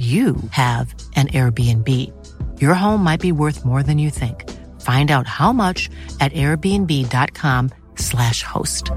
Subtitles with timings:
[0.00, 1.86] you have an Airbnb.
[2.58, 4.48] Your home might be worth more than you think.
[4.80, 8.90] Find out how much at airbnb.com/slash host.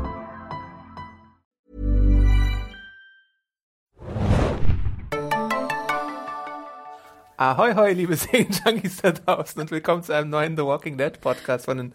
[7.38, 11.66] Ahoi, hoi, liebe Segen-Junkies da draußen und willkommen zu einem neuen The Walking Dead Podcast
[11.66, 11.94] von den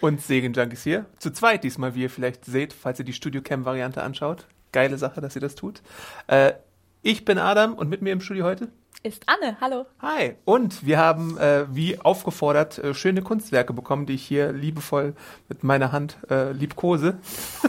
[0.00, 1.04] uns Segen-Junkies hier.
[1.18, 4.46] Zu zweit diesmal, wie ihr vielleicht seht, falls ihr die Studio-Cam-Variante anschaut.
[4.72, 5.82] Geile Sache, dass ihr das tut.
[6.28, 6.54] Äh,
[7.06, 8.66] ich bin Adam und mit mir im Studio heute
[9.04, 9.56] ist Anne.
[9.60, 9.86] Hallo.
[10.00, 10.34] Hi.
[10.44, 15.14] Und wir haben, äh, wie aufgefordert, äh, schöne Kunstwerke bekommen, die ich hier liebevoll
[15.48, 17.18] mit meiner Hand äh, liebkose.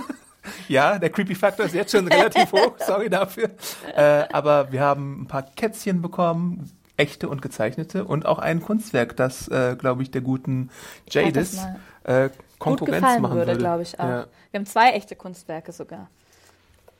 [0.67, 3.51] ja, der Creepy-Faktor ist jetzt schon relativ hoch, sorry dafür.
[3.95, 9.15] Äh, aber wir haben ein paar Kätzchen bekommen, echte und gezeichnete, und auch ein Kunstwerk,
[9.17, 10.71] das, äh, glaube ich, der guten
[11.11, 11.59] Jadis
[12.05, 13.59] äh, Konkurrenz gut machen würde, würde.
[13.59, 14.09] glaube ich auch.
[14.09, 14.25] Ja.
[14.49, 16.09] Wir haben zwei echte Kunstwerke sogar.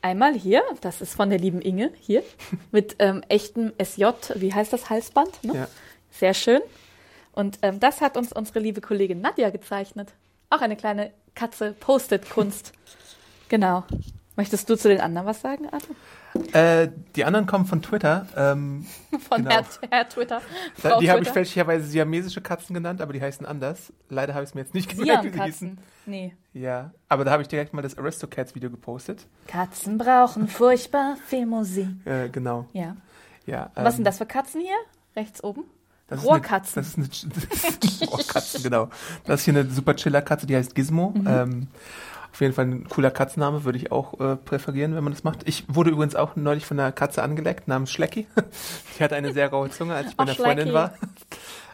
[0.01, 2.23] Einmal hier, das ist von der lieben Inge, hier,
[2.71, 5.43] mit ähm, echtem SJ, wie heißt das, Halsband?
[5.43, 5.55] Ne?
[5.55, 5.67] Ja.
[6.11, 6.61] Sehr schön.
[7.33, 10.09] Und ähm, das hat uns unsere liebe Kollegin Nadja gezeichnet.
[10.49, 12.73] Auch eine kleine Katze, Post-it-Kunst.
[13.49, 13.83] genau.
[14.37, 16.53] Möchtest du zu den anderen was sagen, Adam?
[16.53, 18.27] Äh, die anderen kommen von Twitter.
[18.37, 18.85] Ähm,
[19.27, 19.49] Von Genau.
[19.49, 20.41] Herr, Herr Twitter.
[20.75, 23.91] Frau die habe ich fälschlicherweise siamesische Katzen genannt, aber die heißen anders.
[24.09, 25.79] Leider habe ich es mir jetzt nicht gemerkt, wie hießen.
[26.05, 26.35] Nee.
[26.53, 29.25] Ja, aber da habe ich direkt mal das Aristocats-Video gepostet.
[29.47, 31.87] Katzen brauchen furchtbar viel Musik.
[32.05, 32.67] Äh, genau.
[32.73, 32.95] Ja.
[33.47, 34.77] Ja, Was ähm, sind das für Katzen hier?
[35.15, 35.63] Rechts oben?
[36.07, 36.81] das Rohrkatzen.
[36.81, 38.89] Ist eine, das ist eine Rohrkatzen, genau.
[39.25, 41.13] Das ist hier eine super chiller Katze, die heißt Gizmo.
[41.15, 41.27] Mhm.
[41.27, 41.67] Ähm,
[42.31, 45.47] auf jeden Fall ein cooler Katzenname, würde ich auch äh, präferieren, wenn man das macht.
[45.47, 48.27] Ich wurde übrigens auch neulich von einer Katze angeleckt, namens Schlecki.
[48.97, 50.93] die hatte eine sehr raue Zunge, als ich bei einer Freundin war.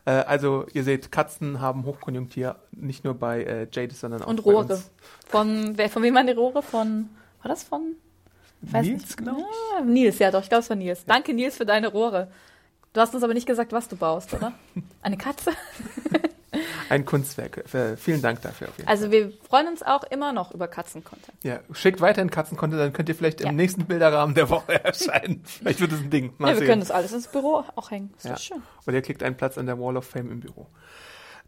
[0.06, 4.44] Äh, also, ihr seht, Katzen haben Hochkonjunktur, nicht nur bei äh, Jadis, sondern auch Und
[4.44, 4.74] bei Rohre.
[4.74, 4.91] uns.
[5.30, 6.62] Von, wer, von wem waren die Rohre?
[6.62, 7.08] Von,
[7.41, 7.96] war das von?
[8.64, 9.80] Weiß Nils, glaube ich.
[9.80, 11.06] Ja, Nils, ja doch, ich glaube es war Nils.
[11.06, 12.28] Danke Nils für deine Rohre.
[12.94, 14.53] Du hast uns aber nicht gesagt, was du baust, oder?
[15.02, 15.52] Eine Katze?
[16.90, 17.74] Ein Kunstwerk.
[17.74, 21.34] Äh, vielen Dank dafür auf jeden Also wir freuen uns auch immer noch über Katzencontent.
[21.44, 23.50] Ja, schickt weiterhin Katzenkonto, dann könnt ihr vielleicht Ja.
[23.50, 25.41] im nächsten Bilderrahmen der Woche erscheinen.
[25.46, 26.34] vielleicht wird es ein Ding.
[26.38, 26.68] Mal Ja, wir sehen.
[26.68, 28.14] können das alles ins Büro auch hängen.
[28.18, 28.38] Ist Ja.
[28.38, 28.62] schön.
[28.86, 30.68] Oder ihr kriegt einen Platz an der Wall of Fame im Büro.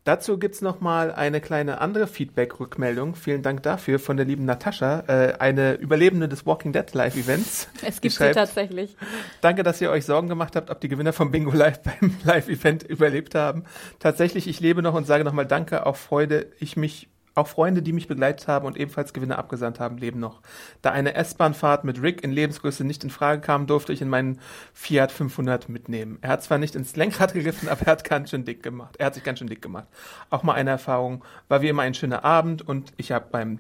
[0.05, 3.16] Dazu gibt's noch mal eine kleine andere Feedback-Rückmeldung.
[3.16, 7.67] Vielen Dank dafür von der lieben Natascha, äh, eine Überlebende des Walking Dead Live-Events.
[7.81, 8.95] Es gibt sie tatsächlich.
[9.41, 12.83] Danke, dass ihr euch Sorgen gemacht habt, ob die Gewinner vom Bingo Live beim Live-Event
[12.83, 13.63] überlebt haben.
[13.97, 17.94] Tatsächlich, ich lebe noch und sage nochmal Danke, auch Freude, ich mich, auch Freunde, die
[17.94, 20.41] mich begleitet haben und ebenfalls Gewinner abgesandt haben, leben noch.
[20.81, 24.40] Da eine S-Bahn-Fahrt mit Rick in Lebensgröße nicht in Frage kam, durfte ich in meinen
[24.73, 26.18] Fiat 500 mitnehmen.
[26.22, 28.96] Er hat zwar nicht ins Lenkrad gegriffen, aber er hat ganz schön dick gemacht.
[28.97, 29.88] Er hat sich ganz schön dick gemacht.
[30.29, 31.23] Auch mal eine Erfahrung.
[31.50, 33.59] War wie immer ein schöner Abend und ich habe beim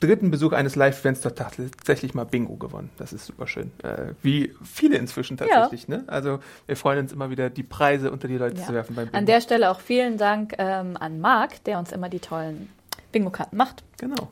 [0.00, 2.90] dritten Besuch eines Live-Events tatsächlich mal Bingo gewonnen.
[2.98, 3.70] Das ist super schön.
[3.82, 6.04] Äh, wie viele inzwischen tatsächlich, ne?
[6.06, 8.66] Also wir freuen uns immer wieder, die Preise unter die Leute Ja.
[8.66, 9.16] zu werfen beim Bingo.
[9.18, 12.68] An der Stelle auch vielen Dank ähm, an Marc, der uns immer die tollen
[13.12, 13.82] Bingo-Karten macht.
[13.98, 14.30] genau.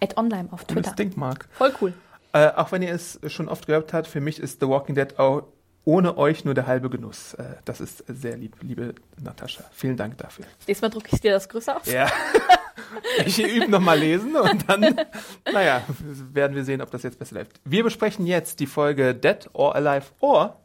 [0.00, 0.92] At online auf Twitter.
[0.94, 1.46] Ding, Marc.
[1.52, 1.92] Voll cool.
[2.32, 5.16] Äh, auch wenn ihr es schon oft gehört habt, für mich ist The Walking Dead
[5.18, 5.44] auch
[5.84, 7.34] ohne euch nur der halbe Genuss.
[7.34, 9.62] Äh, das ist sehr lieb, liebe Natascha.
[9.72, 10.46] Vielen Dank dafür.
[10.66, 11.86] Diesmal drucke ich dir das größer aus.
[11.86, 12.08] Ja.
[13.26, 14.96] Ich übe nochmal lesen und dann,
[15.52, 15.82] naja,
[16.32, 17.60] werden wir sehen, ob das jetzt besser läuft.
[17.64, 20.56] Wir besprechen jetzt die Folge Dead or Alive or.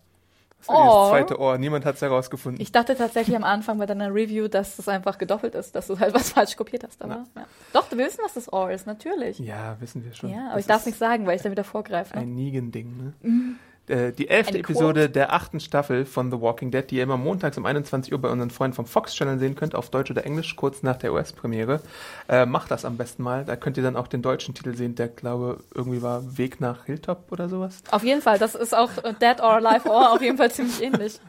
[0.66, 1.00] War Or.
[1.02, 1.58] das zweite Ohr?
[1.60, 2.60] Niemand hat es herausgefunden.
[2.62, 5.98] Ich dachte tatsächlich am Anfang bei deiner Review, dass das einfach gedoppelt ist, dass du
[6.00, 7.02] halt was falsch kopiert hast.
[7.02, 7.46] Aber, ja.
[7.74, 9.38] Doch, wir wissen, was das Ohr ist, natürlich.
[9.40, 10.34] Ja, Ja, wissen wir schon.
[10.34, 12.16] aber Das ich darf ist nicht sagen, weil ich dann wieder vorgreife.
[12.16, 12.22] Ne?
[12.24, 13.56] Ein Negan-Ding, ne?
[13.88, 17.58] Äh, Die elfte Episode der achten Staffel von The Walking Dead, die ihr immer montags
[17.58, 20.56] um 21 Uhr bei unseren Freunden vom Fox Channel sehen könnt, auf Deutsch oder Englisch,
[20.56, 21.82] kurz nach der US-Premiere.
[22.28, 23.46] Äh, macht das am besten mal.
[23.46, 26.86] Da könnt ihr dann auch den deutschen Titel sehen, der glaube irgendwie war Weg nach
[26.86, 27.82] Hilltop oder sowas.
[27.92, 30.82] Auf jeden Fall, das ist auch äh, Dead or Alive or auf jeden Fall ziemlich
[30.84, 31.20] ähnlich.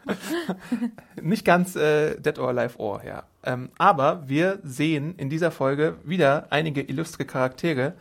[1.22, 3.24] Nicht ganz äh, Dead or Alive or, ja.
[3.44, 7.94] Ähm, aber wir sehen in dieser Folge wieder einige illustre Charaktere.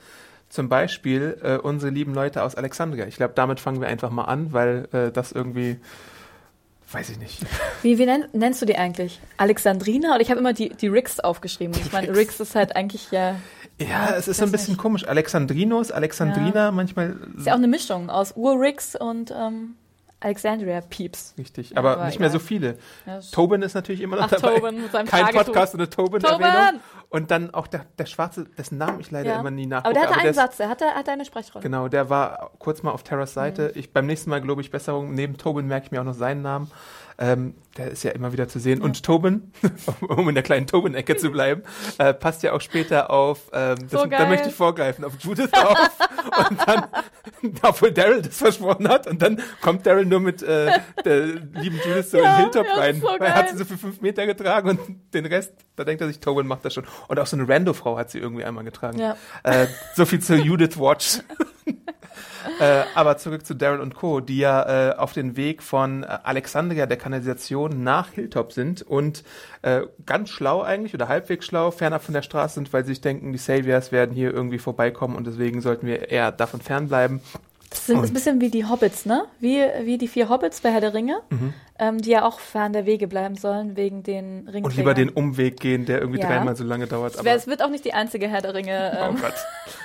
[0.50, 3.06] Zum Beispiel äh, unsere lieben Leute aus Alexandria.
[3.06, 5.78] Ich glaube, damit fangen wir einfach mal an, weil äh, das irgendwie,
[6.92, 7.42] weiß ich nicht.
[7.82, 9.20] Wie, wie nenn, nennst du die eigentlich?
[9.38, 10.12] Alexandrina?
[10.16, 11.76] Oder ich habe immer die, die Rix aufgeschrieben.
[11.80, 12.40] Ich meine, Rix.
[12.40, 13.36] Ist halt eigentlich ja,
[13.80, 14.82] Ja, es ist so ein bisschen nicht.
[14.82, 15.08] komisch.
[15.08, 17.18] Alexandrinos, Alexandrina, manchmal.
[17.38, 19.76] ist ja auch eine Mischung aus Ur-Rix und ähm,
[20.20, 21.36] Alexandria Peeps.
[21.38, 22.48] Richtig, Ja, aber aber nicht mehr so egal.
[22.48, 22.78] viele.
[23.06, 24.56] Ja, Tobin ist natürlich immer noch Ach, dabei.
[24.60, 25.46] Tobin mit seinem Kein Tragetuch.
[25.46, 26.42] Podcast ohne Tobin-Erwähnung.
[26.42, 26.80] Tobin!
[27.10, 29.40] Und dann auch der, der Schwarze, dessen Namen ich leider Ja.
[29.40, 29.86] immer nie nachgucke.
[29.90, 31.62] Aber der hatte der einen ist- Satz, der hatte, hatte eine Sprechrolle.
[31.64, 33.72] Genau, der war kurz mal auf Terras Seite.
[33.76, 35.14] Ich, beim nächsten Mal glaube ich Besserung.
[35.14, 36.72] Neben Tobin merke ich mir auch noch seinen Namen.
[37.20, 38.82] Ähm, der ist ja immer wieder zu sehen.
[38.82, 39.52] Und Tobin,
[40.08, 41.64] um in der kleinen Tobin-Ecke zu bleiben,
[41.98, 44.30] äh, passt ja auch später auf, ähm, das, So da geil.
[44.30, 45.78] möchte ich vorgreifen, auf Judith auf.
[46.50, 46.86] und dann,
[47.64, 50.72] obwohl Daryl das versprochen hat, und dann kommt Daryl nur mit äh,
[51.06, 53.02] der lieben Judith so Ja, in Hilltop ja, rein.
[53.02, 54.80] so er hat sie so für fünf Meter getragen und
[55.14, 56.86] den Rest, da denkt er sich, Tobin macht das schon.
[57.08, 59.00] Und auch so eine Rando-Frau hat sie irgendwie einmal getragen.
[59.00, 59.16] Ja.
[59.44, 61.20] Äh, so viel zu Judith Watch.
[62.60, 66.08] Äh, aber zurück zu Daryl und Co., die ja äh, auf den Weg von äh,
[66.24, 69.24] Alexandria, der Kanalisation, nach Hilltop sind und
[69.62, 73.02] äh, ganz schlau eigentlich oder halbwegs schlau fernab von der Straße sind, weil sie sich
[73.02, 77.22] denken, die Saviors werden hier irgendwie vorbeikommen und deswegen sollten wir eher davon fernbleiben.
[77.70, 79.26] Das sind, ist ein bisschen wie die Hobbits, ne?
[79.40, 81.22] Wie, wie die vier Hobbits bei Herr der Ringe,
[81.78, 84.64] ähm, die ja auch fern der Wege bleiben sollen wegen den Ringträgern.
[84.64, 86.28] Und lieber den Umweg gehen, der irgendwie Ja.
[86.28, 87.20] dreimal so lange dauert.
[87.20, 89.34] Aber, es wird auch nicht die einzige Herr der Ringe oh ähm, Gott.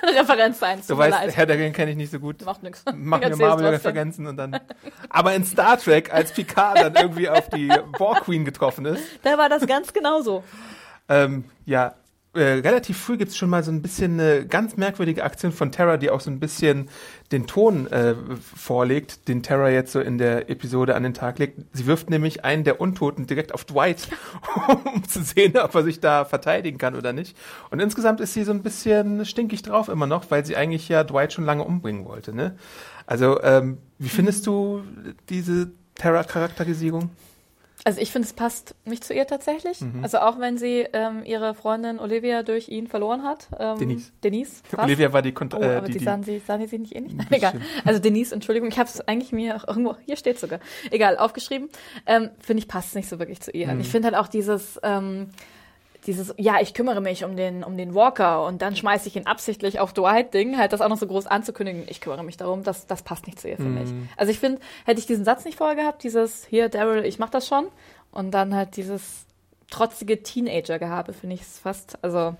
[0.17, 0.79] Referenz sein.
[0.87, 1.35] Du mir weißt, leid.
[1.35, 2.43] Herr der Ringe kenne ich nicht so gut.
[2.45, 4.59] Macht Ich wir erzähl's Marvel-Referenzen und dann.
[5.09, 9.03] Aber in Star Trek, als Picard dann irgendwie auf die War Queen getroffen ist.
[9.23, 10.43] Da war das ganz genauso.
[11.09, 11.95] ähm, ja,
[12.33, 15.97] äh, relativ früh gibt's schon mal so ein bisschen eine ganz merkwürdige Aktion von Terra,
[15.97, 16.89] die auch so ein bisschen
[17.31, 18.15] den Ton äh,
[18.55, 21.59] vorlegt, den Terra jetzt so in der Episode an den Tag legt.
[21.73, 24.07] Sie wirft nämlich einen der Untoten direkt auf Dwight,
[24.85, 27.37] um zu sehen, ob er sich da verteidigen kann oder nicht.
[27.69, 31.03] Und insgesamt ist sie so ein bisschen stinkig drauf immer noch, weil sie eigentlich ja
[31.03, 32.35] Dwight schon lange umbringen wollte.
[32.35, 32.55] Ne?
[33.05, 34.81] Also, ähm, wie findest du
[35.29, 37.11] diese Terra-Charakterisierung?
[37.85, 39.81] Also ich finde, es passt nicht zu ihr tatsächlich.
[39.81, 40.03] Mhm.
[40.03, 43.49] Also auch wenn sie ähm, ihre Freundin Olivia durch ihn verloren hat.
[43.59, 44.11] Ähm, Denise.
[44.23, 44.61] Denise.
[44.69, 44.83] fast.
[44.83, 46.95] Olivia war die, Kont Oh, äh, aber die, die, sahen, sie, sahen die sich nicht
[46.95, 47.13] ähnlich?
[47.13, 47.61] Nein, Ein egal.
[47.83, 50.59] Also Denise, Entschuldigung, ich habe es eigentlich mir auch irgendwo, hier steht sogar,
[50.91, 51.69] egal, aufgeschrieben.
[52.05, 53.73] Ähm, finde ich, passt nicht so wirklich zu ihr.
[53.73, 53.81] Mhm.
[53.81, 55.29] Ich finde halt auch dieses, ähm,
[56.05, 59.25] dieses, ja, ich kümmere mich um den, um den Walker und dann schmeiße ich ihn
[59.25, 62.87] absichtlich auf Dwight-Ding, halt das auch noch so groß anzukündigen, ich kümmere mich darum, das,
[62.87, 63.87] das passt nicht zu ihr, finde Mhm.
[63.87, 64.17] ich.
[64.17, 67.29] Also ich finde, hätte ich diesen Satz nicht vorher gehabt, dieses, hier, Daryl, ich mach
[67.29, 67.67] das schon,
[68.11, 69.25] und dann halt dieses
[69.71, 72.35] trotzige Teenager-Gehabe, finde ich es fast, also,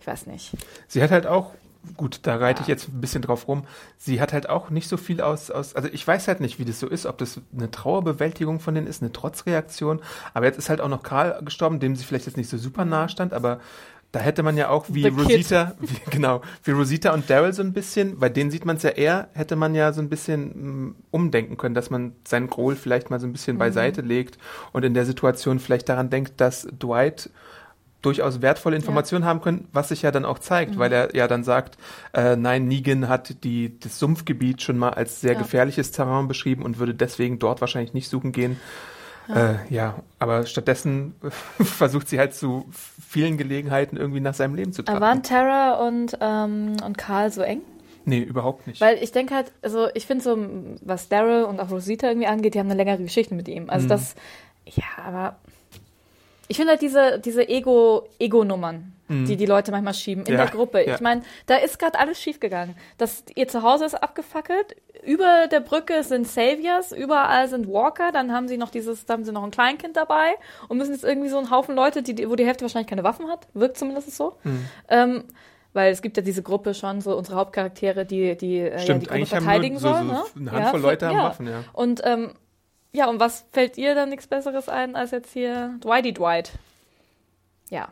[0.00, 0.52] ich weiß nicht.
[0.86, 1.50] Sie hat halt auch,
[1.96, 3.64] gut, da reite ich jetzt ein bisschen drauf rum,
[3.96, 6.64] sie hat halt auch nicht so viel aus, aus, also ich weiß halt nicht, wie
[6.64, 10.00] das so ist, ob das eine Trauerbewältigung von denen ist, eine Trotzreaktion,
[10.34, 12.84] aber jetzt ist halt auch noch Karl gestorben, dem sie vielleicht jetzt nicht so super
[12.84, 13.60] nahe stand, aber
[14.12, 15.08] da hätte man ja auch wie The.
[15.08, 18.82] Rosita, wie, genau, wie Rosita und Daryl so ein bisschen, bei denen sieht man es
[18.82, 22.74] ja eher, hätte man ja so ein bisschen mm, umdenken können, dass man seinen Grohl
[22.74, 24.38] vielleicht mal so ein bisschen beiseite legt
[24.72, 27.30] und in der Situation vielleicht daran denkt, dass Dwight
[28.02, 31.44] durchaus wertvolle Informationen haben können, was sich ja dann auch zeigt, weil er ja dann
[31.44, 31.76] sagt,
[32.14, 35.38] äh, nein, Negan hat die, das Sumpfgebiet schon mal als sehr Ja.
[35.38, 38.58] gefährliches Terrain beschrieben und würde deswegen dort wahrscheinlich nicht suchen gehen.
[39.28, 41.14] Ja, äh, ja aber stattdessen
[41.60, 42.66] versucht sie halt zu
[43.06, 45.00] vielen Gelegenheiten irgendwie nach seinem Leben zu trachten.
[45.02, 47.60] waren Tara und, ähm, und Karl so eng?
[48.06, 48.80] Nee, überhaupt nicht.
[48.80, 50.38] Weil ich denke halt, also ich finde so,
[50.80, 53.68] was Daryl und auch Rosita irgendwie angeht, die haben eine längere Geschichte mit ihm.
[53.68, 53.88] Also Mhm.
[53.90, 54.14] das,
[54.64, 55.36] ja, aber
[56.50, 60.38] ich finde halt diese, diese Ego, Ego-Nummern, die die Leute manchmal schieben in Mhm.
[60.38, 60.84] Ja, der Gruppe.
[60.86, 60.94] ja.
[60.96, 62.74] Ich meine, da ist gerade alles schiefgegangen.
[62.98, 68.46] Das, ihr Zuhause ist abgefackelt, über der Brücke sind Saviors, überall sind Walker, dann haben
[68.48, 70.34] sie noch dieses, da haben sie noch ein Kleinkind dabei
[70.68, 73.28] und müssen jetzt irgendwie so einen Haufen Leute, die, wo die Hälfte wahrscheinlich keine Waffen
[73.28, 74.34] hat, wirkt zumindest so.
[74.44, 74.64] Mhm.
[74.88, 75.24] Ähm,
[75.72, 78.82] weil es gibt ja diese Gruppe schon, so unsere Hauptcharaktere, die, die, äh, ja, die
[78.82, 80.08] Stimmt, Gruppe verteidigen nur so, sollen.
[80.08, 80.50] so ne?
[80.50, 81.16] eine Handvoll Ja, Leute haben.
[81.18, 81.64] Waffen, ja.
[81.72, 82.32] Und ähm,
[82.92, 86.52] ja, und was fällt ihr dann nichts Besseres ein als jetzt hier Dwighty Dwight?
[87.70, 87.88] Ja.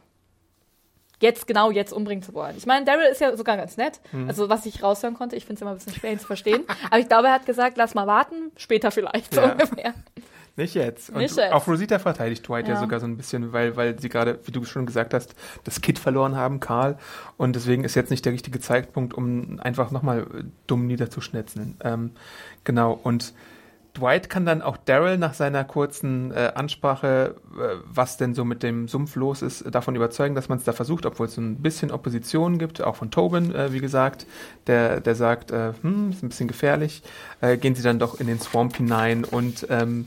[1.20, 2.56] Jetzt, genau jetzt umbringen zu wollen.
[2.56, 4.00] Ich meine, Daryl ist ja sogar ganz nett.
[4.12, 4.28] Mhm.
[4.28, 6.62] Also, was ich raushören konnte, ich finde es immer ein bisschen schwer, ihn zu verstehen.
[6.90, 9.52] Aber ich glaube, er hat gesagt, lass mal warten, später vielleicht, so Ja.
[9.52, 9.94] ungefähr.
[10.54, 11.10] Nicht jetzt.
[11.10, 11.52] Und Nicht jetzt.
[11.52, 12.74] auch Rosita verteidigt Dwight ja.
[12.74, 12.80] Ja.
[12.80, 15.98] sogar so ein bisschen, weil, weil sie gerade, wie du schon gesagt hast, das Kid
[16.00, 16.98] verloren haben, Karl.
[17.36, 20.26] Und deswegen ist jetzt nicht der richtige Zeitpunkt, um einfach nochmal
[20.66, 21.76] dumm niederzuschnetzeln.
[21.84, 22.10] Ähm,
[22.64, 22.98] genau.
[23.02, 23.34] Und
[23.98, 28.62] Dwight kann dann auch Daryl nach seiner kurzen äh, Ansprache, äh, was denn so mit
[28.62, 31.56] dem Sumpf los ist, davon überzeugen, dass man es da versucht, obwohl es so ein
[31.56, 34.26] bisschen Opposition gibt, auch von Tobin, äh, wie gesagt,
[34.66, 37.02] der, der sagt, äh, hm, ist ein bisschen gefährlich,
[37.40, 40.06] äh, gehen sie dann doch in den Swamp hinein und ähm,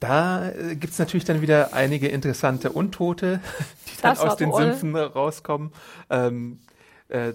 [0.00, 3.40] da äh, gibt's natürlich dann wieder einige interessante Untote,
[3.86, 4.52] die dann Das aus den.
[4.52, 5.72] Sümpfen rauskommen.
[6.10, 6.58] Ähm,
[7.08, 7.32] äh,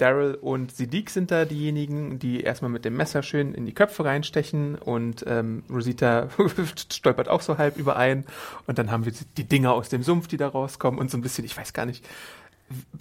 [0.00, 4.04] Daryl und Siddiq sind da diejenigen, die erstmal mit dem Messer schön in die Köpfe
[4.04, 6.28] reinstechen und ähm, Rosita
[6.90, 8.24] stolpert auch so halb überein
[8.66, 11.22] und dann haben wir die Dinger aus dem Sumpf, die da rauskommen und so ein
[11.22, 12.04] bisschen, ich weiß gar nicht,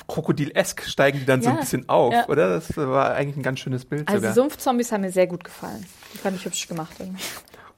[0.08, 2.28] krokodilesk steigen die dann so Ja, ein bisschen auf, ja.
[2.28, 2.50] oder?
[2.50, 4.34] Das war eigentlich ein ganz schönes Bild Also sogar.
[4.34, 5.86] Sumpfzombies haben mir sehr gut gefallen.
[6.14, 7.24] Die fand ich hübsch gemacht irgendwie.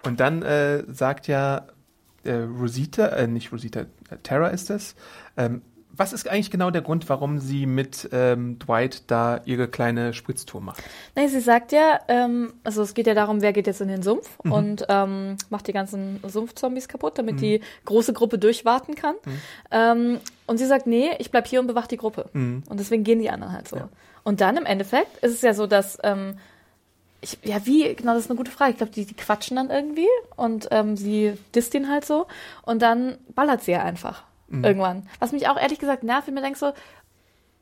[0.04, 1.68] Und dann äh, sagt ja
[2.24, 3.86] äh, Rosita, äh, nicht Rosita, äh,
[4.24, 4.96] Tara ist es.
[5.38, 5.62] Ähm,
[5.96, 10.62] was ist eigentlich genau der Grund, warum sie mit ähm, Dwight da ihre kleine Spritztour
[10.62, 10.84] macht?
[11.16, 14.02] Nee, sie sagt ja, ähm, also es geht ja darum, wer geht jetzt in den
[14.02, 19.16] Sumpf und ähm, macht die ganzen Sumpfzombies kaputt, damit die große Gruppe durchwarten kann.
[19.70, 22.30] Ähm, und sie sagt, nee, ich bleib hier und bewach die Gruppe.
[22.34, 23.78] Und deswegen gehen die anderen halt so.
[23.78, 23.90] Ja.
[24.24, 26.36] Und dann im Endeffekt ist es ja so, dass ähm,
[27.22, 28.72] ich, ja, wie, genau, das ist eine gute Frage.
[28.72, 32.28] Ich glaube, die, die quatschen dann irgendwie und ähm, sie disst ihn halt so
[32.64, 35.08] und dann ballert sie ja einfach irgendwann.
[35.20, 36.74] Was mich auch ehrlich gesagt nervt, wenn mir denkst so,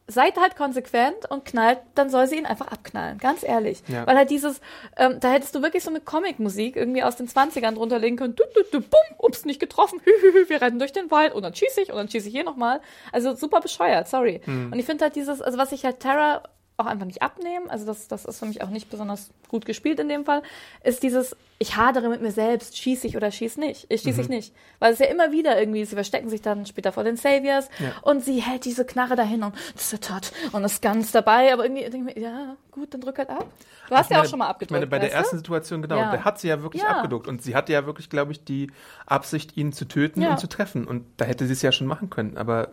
[0.09, 3.83] seid halt konsequent und knallt, dann soll sie ihn einfach abknallen, ganz ehrlich.
[3.87, 4.07] Ja.
[4.07, 4.59] Weil halt dieses,
[4.97, 8.35] ähm, da hättest du wirklich so eine Comicmusik irgendwie aus den 20ern drunter legen können.
[8.35, 11.33] Du, du, du, bumm, ups, nicht getroffen, hü, hü, hü, wir rennen durch den Wald
[11.35, 12.81] und dann schieße ich und dann schieße ich hier nochmal.
[13.11, 14.41] Also super bescheuert, sorry.
[14.47, 16.41] Und ich finde halt dieses, also was ich halt Terra
[16.79, 19.99] auch einfach nicht abnehmen, also das, das ist für mich auch nicht besonders gut gespielt
[19.99, 20.41] in dem Fall,
[20.83, 24.29] ist dieses, ich hadere mit mir selbst, schieße ich oder schieße nicht, ich schieße ich
[24.29, 24.53] nicht.
[24.79, 27.91] Weil es ja immer wieder irgendwie, sie verstecken sich dann später vor den Saviors Ja.
[28.01, 32.09] und sie hält diese Knarre dahin und zittert und ist ganz dabei, aber irgendwie denke
[32.11, 33.45] ich mir, ja, gut, dann drück halt ab.
[33.89, 34.71] Du hast Ich ja auch meine- schon mal Ich abgedrückt.
[34.79, 35.39] meine, bei der ersten du?
[35.39, 36.11] Situation, genau, Ja.
[36.11, 36.89] da hat sie ja wirklich Ja.
[36.89, 37.27] abgeduckt.
[37.27, 38.71] Und sie hatte ja wirklich, glaube ich, die
[39.05, 40.87] Absicht, ihn zu töten und zu treffen.
[40.87, 42.37] Und da hätte sie es ja schon machen können.
[42.37, 42.69] Aber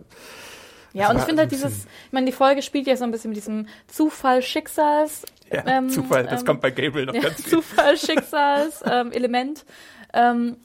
[0.97, 3.11] Ja, und ich war finde halt dieses, ich meine, die Folge spielt ja so ein
[3.11, 7.21] bisschen mit diesem Zufall, Schicksals, ja, Ähm, Zufall, das ähm, kommt bei Gabriel noch ja,
[7.21, 7.53] ganz viel.
[7.53, 9.65] Zufall, Schicksals, ähm, Element.
[10.13, 10.57] Ähm,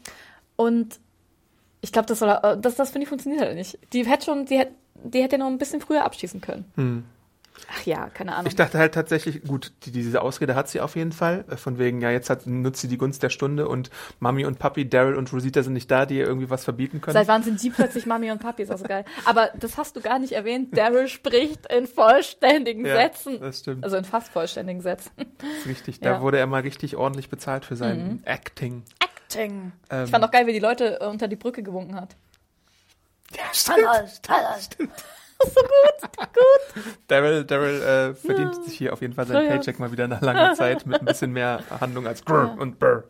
[0.55, 0.99] und
[1.81, 3.77] ich glaube, das soll, äh, das, das finde ich funktioniert halt nicht.
[3.93, 4.71] Die hätte schon, die hätte,
[5.03, 6.65] die hätte ja noch ein bisschen früher abschießen können.
[6.75, 7.03] Hm.
[7.69, 8.47] Ach ja, keine Ahnung.
[8.47, 11.45] Ich dachte halt tatsächlich, gut, die, diese Ausrede hat sie auf jeden Fall.
[11.49, 13.89] äh, Von wegen, ja, jetzt hat, nutzt sie die Gunst der Stunde und
[14.19, 17.13] Mami und Papi, Daryl und Rosita sind nicht da, die ihr irgendwie was verbieten können.
[17.13, 18.63] Seit wann sind die plötzlich Mami und Papi?
[18.63, 19.05] Ist auch so geil.
[19.25, 20.75] Aber das hast du gar nicht erwähnt.
[20.77, 23.39] Daryl spricht in vollständigen ja, Sätzen.
[23.39, 23.83] das stimmt.
[23.83, 25.11] Also in fast vollständigen Sätzen.
[25.37, 25.99] Das ist richtig.
[26.01, 26.17] Da Ja.
[26.17, 26.21] Mhm.
[26.23, 28.83] wurde er mal richtig ordentlich bezahlt für sein Acting.
[28.99, 29.71] Acting.
[29.89, 32.15] Ähm, Ich fand auch geil, wie die Leute unter die Brücke gewunken hat.
[33.33, 33.77] Ja, stimmt.
[34.61, 34.91] stimmt.
[37.07, 39.49] Daryl, Daryl äh, verdient sich hier auf jeden Fall sein Ja, ja.
[39.51, 43.03] Paycheck mal wieder nach langer Zeit mit ein bisschen mehr Handlung als grr und brr.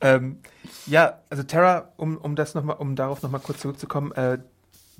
[0.00, 0.38] ähm,
[0.86, 4.38] ja, also Tara, um, um das noch mal, um darauf nochmal kurz zurückzukommen, äh,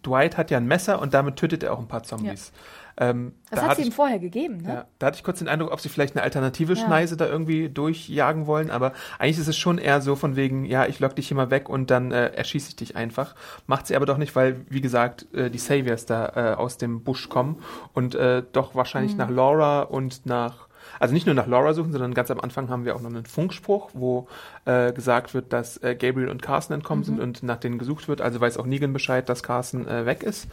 [0.04, 2.52] Dwight hat ja ein Messer und damit tötet er auch ein paar Zombies.
[2.98, 4.68] Ähm, Das da hat sie ihm vorher gegeben, ne?
[4.68, 6.84] ja, da hatte ich kurz den Eindruck, ob sie vielleicht eine alternative Ja.
[6.84, 10.86] Schneise da irgendwie durchjagen wollen, aber eigentlich ist es schon eher so von wegen, ja,
[10.86, 13.34] ich lock dich hier mal weg und dann äh, erschieße ich dich einfach.
[13.66, 17.02] Macht sie aber doch nicht, weil, wie gesagt, äh, die Saviors da äh, aus dem
[17.02, 17.62] Busch kommen
[17.94, 19.18] und äh, doch wahrscheinlich Mhm.
[19.18, 20.68] nach Laura und nach
[21.00, 23.26] also nicht nur nach Laura suchen, sondern ganz am Anfang haben wir auch noch einen
[23.26, 24.28] Funkspruch, wo
[24.66, 27.06] äh, gesagt wird, dass äh, Gabriel und Carson entkommen Mhm.
[27.06, 28.20] sind und nach denen gesucht wird.
[28.20, 30.46] Also weiß auch Negan Bescheid, dass Carson äh, weg ist.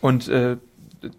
[0.00, 0.56] Und äh,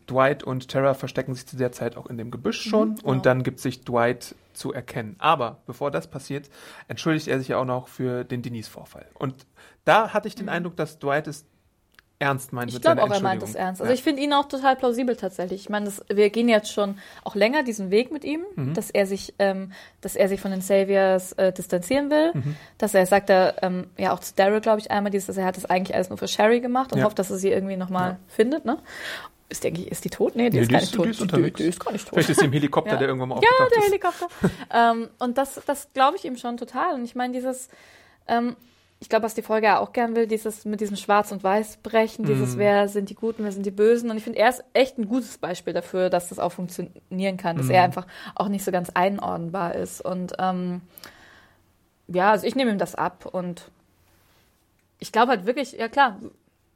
[0.09, 3.09] Dwight und Tara verstecken sich zu der Zeit auch in dem Gebüsch schon genau.
[3.09, 5.15] und dann gibt sich Dwight zu erkennen.
[5.19, 6.49] Aber bevor das passiert,
[6.87, 9.07] entschuldigt er sich ja auch noch für den Denise-Vorfall.
[9.13, 9.45] Und
[9.85, 11.45] da hatte ich den Eindruck, dass Dwight es
[12.19, 12.73] ernst meint.
[12.73, 13.81] Ich glaube auch, er meint es ernst.
[13.81, 15.61] Also ich finde ihn auch total plausibel tatsächlich.
[15.61, 18.73] Ich meine, wir gehen jetzt schon auch länger diesen Weg mit ihm, Mhm.
[18.73, 19.71] dass er sich, ähm,
[20.01, 22.55] dass er sich von den Saviors äh, distanzieren will, Mhm.
[22.77, 25.45] dass er sagt, er, ähm, ja auch zu Daryl glaube ich einmal, dieses, dass er
[25.45, 27.05] hat das eigentlich alles nur für Sherry gemacht und Ja.
[27.05, 28.65] hofft, dass er sie irgendwie nochmal findet.
[28.65, 28.77] Ne?
[29.47, 30.35] Ist denke ich, ist die tot?
[30.35, 31.05] Nee, die Nee, ist die gar ist- nicht tot.
[31.05, 31.57] die ist unterwegs.
[31.57, 32.13] Die, die ist gar nicht tot.
[32.15, 32.97] Vielleicht ist sie im Helikopter, Ja.
[32.97, 33.85] der irgendwann mal Ja, aufgetaucht der ist.
[33.87, 34.27] Helikopter.
[34.71, 36.93] ähm, und das, das glaube ich ihm schon total.
[36.95, 37.69] Und ich meine, dieses,
[38.27, 38.57] ähm,
[39.01, 42.25] ich glaube, was die Folge ja auch gern will, dieses mit diesem Schwarz- und Weiß-Brechen,
[42.25, 42.59] dieses, Mhm.
[42.59, 44.09] wer sind die Guten, wer sind die Bösen.
[44.09, 47.55] Und ich finde, er ist echt ein gutes Beispiel dafür, dass das auch funktionieren kann,
[47.57, 47.71] dass Mhm.
[47.71, 50.01] er einfach auch nicht so ganz einordnbar ist.
[50.01, 50.81] Und ähm,
[52.07, 53.71] ja, also ich nehme ihm das ab und
[54.99, 56.17] ich glaube halt wirklich, ja klar,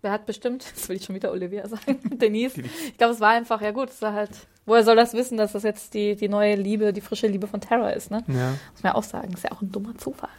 [0.02, 2.58] wer hat bestimmt, das will ich schon wieder Olivia sagen, Denise.
[2.62, 4.32] Ich glaube, es war einfach, ja gut, es war halt,
[4.66, 7.60] woher soll das wissen, dass das jetzt die, die neue Liebe, die frische Liebe von
[7.60, 8.24] Tara ist, ne?
[8.28, 8.52] Ja.
[8.72, 10.30] Muss man ja auch sagen, ist ja auch ein dummer Zufall.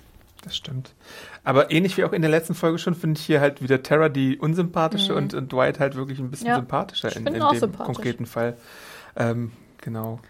[0.44, 0.94] Das stimmt.
[1.42, 4.10] Aber ähnlich wie auch in der letzten Folge schon, finde ich hier halt wieder Tara
[4.10, 6.50] die unsympathische und, und Dwight halt wirklich ein bisschen Mhm.
[6.50, 6.56] Ja.
[6.56, 8.56] sympathischer Ich in, in dem konkreten Fall.
[9.16, 10.20] Ähm, genau.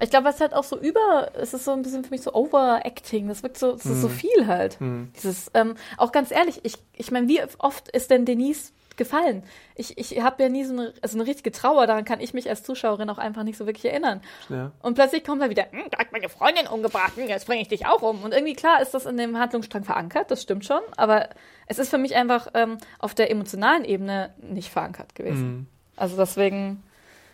[0.00, 2.20] Ich glaube, es ist halt auch so über, es ist so ein bisschen für mich
[2.20, 4.78] so Overacting, das wirkt so, es ist so viel halt.
[4.80, 5.08] Hm.
[5.16, 9.42] Dieses, ähm, auch ganz ehrlich, ich, ich meine, wie oft ist denn Denise gefallen?
[9.74, 12.48] Ich, ich habe ja nie so eine, also eine richtige Trauer, daran kann ich mich
[12.48, 14.20] als Zuschauerin auch einfach nicht so wirklich erinnern.
[14.48, 14.72] Ja.
[14.82, 17.68] Und plötzlich kommt er wieder, hm, da hat meine Freundin umgebracht, hm, jetzt bringe ich
[17.68, 18.22] dich auch um.
[18.22, 21.28] Und irgendwie, klar, ist das in dem Handlungsstrang verankert, das stimmt schon, aber
[21.66, 25.36] es ist für mich einfach ähm, auf der emotionalen Ebene nicht verankert gewesen.
[25.42, 25.66] Hm.
[25.96, 26.82] Also deswegen,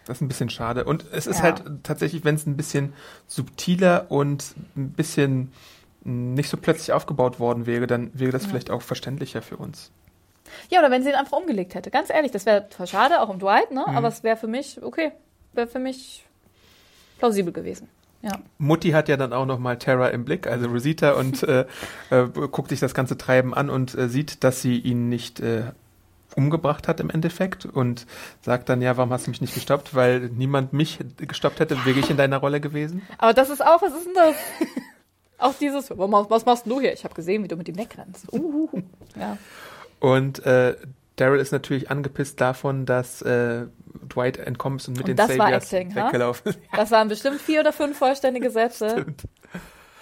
[0.06, 0.84] Das ist ein bisschen schade.
[0.84, 1.44] Und es ist Ja.
[1.44, 2.92] halt tatsächlich, wenn es ein bisschen
[3.26, 5.52] subtiler und ein bisschen
[6.02, 9.90] nicht so plötzlich aufgebaut worden wäre, dann wäre das vielleicht auch verständlicher für uns.
[10.70, 11.90] Ja, oder wenn sie ihn einfach umgelegt hätte.
[11.90, 13.87] Ganz ehrlich, das wäre zwar schade, auch um Dwight, ne?
[13.87, 15.12] Aber es wäre für mich, okay,
[15.52, 16.25] wäre für mich
[17.18, 17.88] plausibel gewesen.
[18.23, 18.32] Ja.
[18.59, 21.66] Mutti hat ja dann auch noch mal Terra im Blick, also Rosita, und äh,
[22.11, 25.73] äh, guckt sich das ganze Treiben an und äh, sieht, dass sie ihn nicht äh,
[26.37, 28.06] umgebracht hat im Endeffekt und
[28.42, 29.94] sagt dann, ja, warum hast du mich nicht gestoppt?
[29.94, 33.02] Weil niemand mich gestoppt hätte, wäre ich in deiner Rolle gewesen.
[33.18, 34.37] Aber das ist auch, was ist denn das?
[35.38, 36.92] auch dieses, was machst du hier?
[36.92, 38.32] Ich habe gesehen, wie du mit ihm wegrennst.
[38.32, 38.68] Uh,
[39.18, 39.38] ja.
[40.00, 40.76] Und äh,
[41.16, 43.66] Daryl ist natürlich angepisst davon, dass äh,
[44.12, 46.07] Dwight entkommen ist und mit Und den das war Saviors Acting, ha?
[46.07, 46.59] weggelaufen ist.
[46.75, 48.90] Das waren bestimmt vier oder fünf vollständige Sätze.
[48.90, 49.23] Stimmt.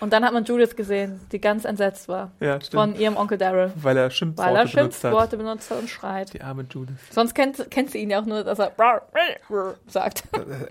[0.00, 2.30] Und dann hat man Judith gesehen, die ganz entsetzt war.
[2.38, 2.74] Ja, stimmt.
[2.74, 3.72] Von ihrem Onkel Daryl.
[3.74, 5.10] weil er Schimpfworte Weil er benutzt hat.
[5.10, 6.32] Schimpfworte benutzt hat und schreit.
[6.34, 6.94] Die arme Judith.
[7.10, 8.72] Sonst kennt, kennt sie ihn ja auch nur, dass er
[9.88, 10.22] sagt.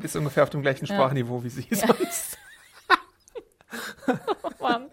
[0.02, 0.96] Ist ungefähr auf dem gleichen Ja.
[0.96, 1.88] Sprachniveau wie sie Ja.
[1.88, 2.38] sonst.
[4.62, 4.86] Mann.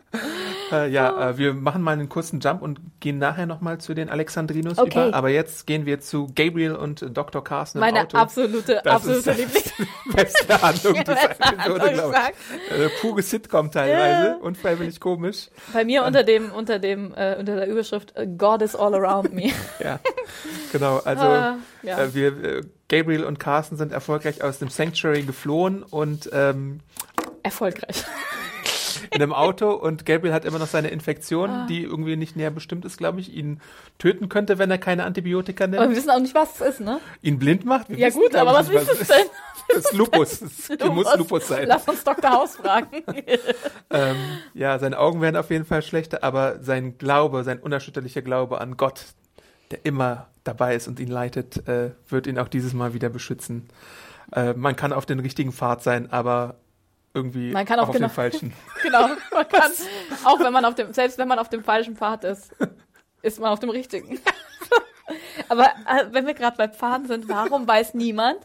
[0.74, 4.08] Äh, ja, äh, wir machen mal einen kurzen Jump und gehen nachher nochmal zu den
[4.08, 5.08] Alexandrinos Okay.
[5.08, 5.16] über.
[5.16, 7.42] Aber jetzt gehen wir zu Gabriel und Dr.
[7.44, 8.16] Carson im Meine Auto.
[8.16, 9.72] absolute, Das absolute Lieblings.
[10.14, 12.14] beste Handlung dieser Episode, Handlung, glaube
[12.72, 12.78] ich.
[12.80, 14.28] Äh, pure Sitcom teilweise.
[14.28, 14.34] Ja.
[14.36, 15.48] Unfreiwillig komisch.
[15.72, 19.32] Bei mir unter dem, unter dem, äh, unter der Überschrift äh, God is all around
[19.32, 19.50] me.
[19.80, 19.98] Ja,
[20.72, 20.98] genau.
[21.04, 21.98] Also Ah, ja.
[22.00, 26.80] äh, wir, Gabriel und Carson sind erfolgreich aus dem Sanctuary geflohen und ähm,
[27.42, 28.04] Erfolgreich.
[29.14, 31.66] In einem Auto und Gabriel hat immer noch seine Infektion, Ah.
[31.68, 33.60] die irgendwie nicht näher bestimmt ist, glaube ich, ihn
[33.98, 35.90] töten könnte, wenn er keine Antibiotika Aber nimmt.
[35.90, 37.00] wir wissen auch nicht, was es ist, ne?
[37.22, 37.88] ihn blind macht.
[37.88, 39.26] Wir Ja wissen, gut, aber was ist es denn?
[39.66, 40.40] Das ist Lupus.
[40.78, 41.66] Das muss Lupus sein.
[41.66, 42.30] Lass uns Dr.
[42.30, 43.02] House fragen.
[43.90, 44.16] Ähm,
[44.52, 48.76] ja, seine Augen werden auf jeden Fall schlechter, aber sein Glaube, sein unerschütterlicher Glaube an
[48.76, 49.04] Gott,
[49.70, 53.68] der immer dabei ist und ihn leitet, äh, wird ihn auch dieses Mal wieder beschützen.
[54.32, 56.56] Äh, man kann auf den richtigen Pfad sein, aber
[57.14, 58.52] irgendwie Man kann auch auf genau- den falschen.
[58.82, 59.08] genau.
[59.32, 59.72] Man kann,
[60.24, 62.50] auch wenn man auf dem, selbst wenn man auf dem falschen Pfad ist,
[63.22, 64.20] ist man auf dem richtigen.
[65.48, 68.38] Aber äh, wenn wir gerade bei Pfaden sind, warum weiß niemand,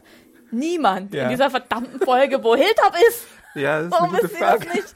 [0.50, 1.24] niemand Ja.
[1.24, 3.26] in dieser verdammten Folge, wo Hilltop ist?
[3.54, 4.68] Ja, das ist Warum eine gute Frage.
[4.68, 4.94] nicht?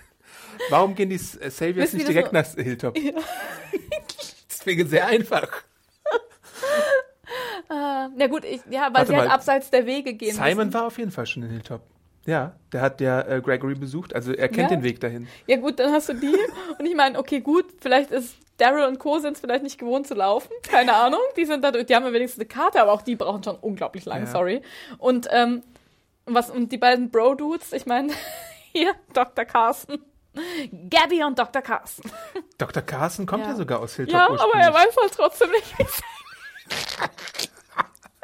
[0.71, 2.95] Warum gehen die äh, Saviors nicht direkt das nach Hilltop?
[4.49, 5.49] Das wäre sehr einfach.
[7.71, 9.35] Äh, na gut, ich, ja, weil Warte sie halt mal.
[9.35, 10.75] abseits der Wege gehen Simon müssen.
[10.75, 11.81] war auf jeden Fall schon in Hilltop.
[12.27, 14.77] Ja, der hat ja äh, Gregory besucht, also er kennt Ja.
[14.77, 15.29] den Weg dahin.
[15.47, 16.35] Ja gut, dann hast du die.
[16.79, 19.19] Und ich meine, okay, gut, vielleicht ist Daryl und Co.
[19.19, 20.51] sind es vielleicht nicht gewohnt zu laufen.
[20.63, 21.21] Keine Ahnung.
[21.37, 24.05] Die sind da, die haben ja wenigstens eine Karte, aber auch die brauchen schon unglaublich
[24.05, 24.31] lange, Ja.
[24.31, 24.63] sorry.
[24.99, 25.63] Und, ähm,
[26.25, 28.13] was, und die beiden Bro-Dudes, ich meine,
[28.73, 29.45] hier, Dr.
[29.45, 29.99] Carson.
[30.91, 31.63] Gabby und Dr.
[31.63, 32.11] Carson.
[32.59, 32.83] Dr.
[32.83, 33.57] Carson kommt ja, Ja.
[33.57, 36.03] sogar aus Hilltop Ja, aber er weiß halt trotzdem nicht, wie es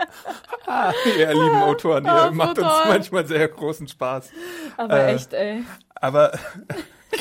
[0.67, 2.83] Ah, ihr lieben Autoren, ihr Ah, so macht uns toll.
[2.89, 4.31] manchmal sehr großen Spaß.
[4.77, 5.65] Aber Äh, echt, ey.
[5.97, 6.31] Aber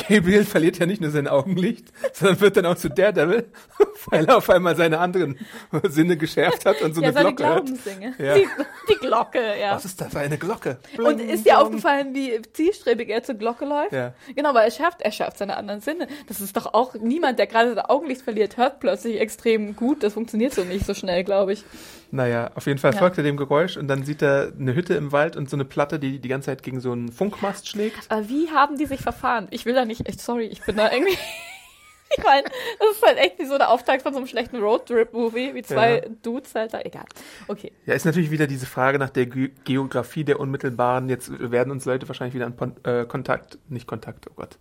[0.07, 3.45] Gabriel verliert ja nicht nur sein Augenlicht, sondern wird dann auch zu Daredevil,
[4.07, 5.37] weil er auf einmal seine anderen
[5.83, 7.65] Sinne geschärft hat und so ja, eine seine Glocke hört.
[7.65, 8.13] Glaubenssinge.
[8.17, 8.35] Ja.
[8.35, 8.47] Die,
[8.89, 9.75] die Glocke, ja.
[9.75, 10.77] Was ist das für eine Glocke?
[10.97, 13.91] Und Bling, ist dir aufgefallen, wie zielstrebig er zur Glocke läuft?
[13.93, 14.13] Ja.
[14.35, 16.07] Genau, weil er schärft, er schärft seine anderen Sinne.
[16.27, 20.03] Das ist doch auch niemand, der gerade das Augenlicht verliert, hört plötzlich extrem gut.
[20.03, 21.63] Das funktioniert so nicht so schnell, glaube ich.
[22.11, 22.99] Naja, auf jeden Fall Ja.
[22.99, 25.63] folgt er dem Geräusch und dann sieht er eine Hütte im Wald und so eine
[25.65, 27.99] Platte, die die ganze Zeit gegen so einen Funkmast schlägt.
[28.09, 29.47] Aber wie haben die sich verfahren?
[29.51, 31.17] Ich will da nicht, echt, sorry, ich bin da irgendwie.
[32.17, 32.43] ich meine,
[32.79, 35.95] das ist halt echt wie so der Auftakt von so einem schlechten Roadtrip-Movie, wie zwei
[35.97, 36.09] Ja.
[36.21, 36.81] Dudes halt da.
[36.81, 37.05] Egal.
[37.47, 37.71] Okay.
[37.85, 41.09] Ja, ist natürlich wieder diese Frage nach der Ge Geografie der unmittelbaren.
[41.09, 44.57] Jetzt werden uns Leute wahrscheinlich wieder an Pon äh, Kontakt, nicht Kontakt, oh Gott,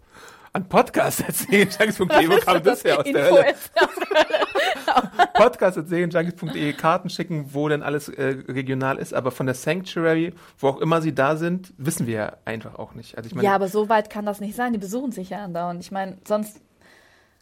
[0.58, 1.68] an Podcast erzählen.
[1.78, 3.50] Junkies.de, wo kam das her aus der Hölle?
[3.50, 3.70] ist-
[5.34, 10.80] Podcast.serienjunkies.de Karten schicken, wo denn alles äh, regional ist, aber von der Sanctuary, wo auch
[10.80, 13.16] immer sie da sind, wissen wir ja einfach auch nicht.
[13.16, 14.72] Also ich meine, Ja, aber so weit kann das nicht sein.
[14.72, 15.80] Die besuchen sich ja andauernd.
[15.80, 16.60] Ich meine, sonst,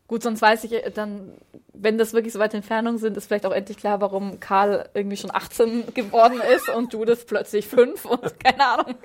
[0.09, 1.33] gut, sonst weiß ich äh, dann,
[1.73, 5.17] wenn das wirklich so weit Entfernung sind, ist vielleicht auch endlich klar, warum Karl irgendwie
[5.17, 8.97] schon 18 geworden ist und du das plötzlich 5 und keine Ahnung.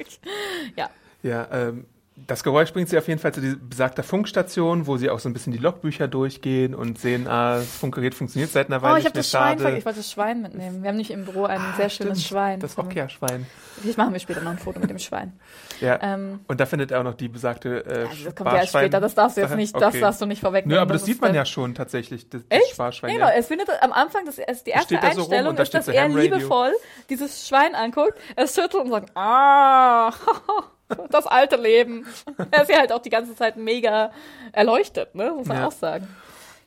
[0.76, 0.89] Ja.
[1.24, 1.86] ja, ähm,
[2.27, 5.29] das Geräusch bringt sie auf jeden Fall zu dieser besagter Funkstation, wo sie auch so
[5.29, 8.97] ein bisschen die Logbücher durchgehen und sehen, ah, das Funkgerät funktioniert seit einer Weile Oh,
[8.97, 9.77] ich habe das Schwein Schade.
[9.77, 10.84] Ich wollte das Schwein mitnehmen.
[10.84, 12.60] Wir haben nicht im Büro ein sehr schönes Stimmt, Schwein.
[12.60, 13.45] Das Okja-Schwein.
[13.79, 15.34] Vielleicht machen wir später noch ein Foto mit dem Schwein.
[15.81, 15.97] Ja.
[15.99, 18.69] Ähm, und da findet er auch noch die besagte äh, also das kommt ja erst
[18.69, 19.01] später.
[19.01, 19.99] Das darfst du jetzt nicht, das Okay.
[19.99, 20.75] darfst du nicht vorwegnehmen.
[20.75, 22.73] Nö, aber das, ist sieht man ja schon tatsächlich, das, das Echt?
[22.73, 23.13] Sparschwein.
[23.13, 23.34] Genau, ja.
[23.34, 25.91] es findet am Anfang, das ist die erste steht da so Einstellung, ist, dass so
[25.91, 26.71] er liebevoll
[27.10, 30.12] dieses Schwein anguckt, es schüttelt und sagt, ah,
[31.10, 32.06] das alte Leben.
[32.51, 34.12] Er ist ja halt auch die ganze Zeit mega
[34.51, 35.32] erleuchtet, ne?
[35.32, 35.67] muss man Ja.
[35.67, 36.08] auch sagen.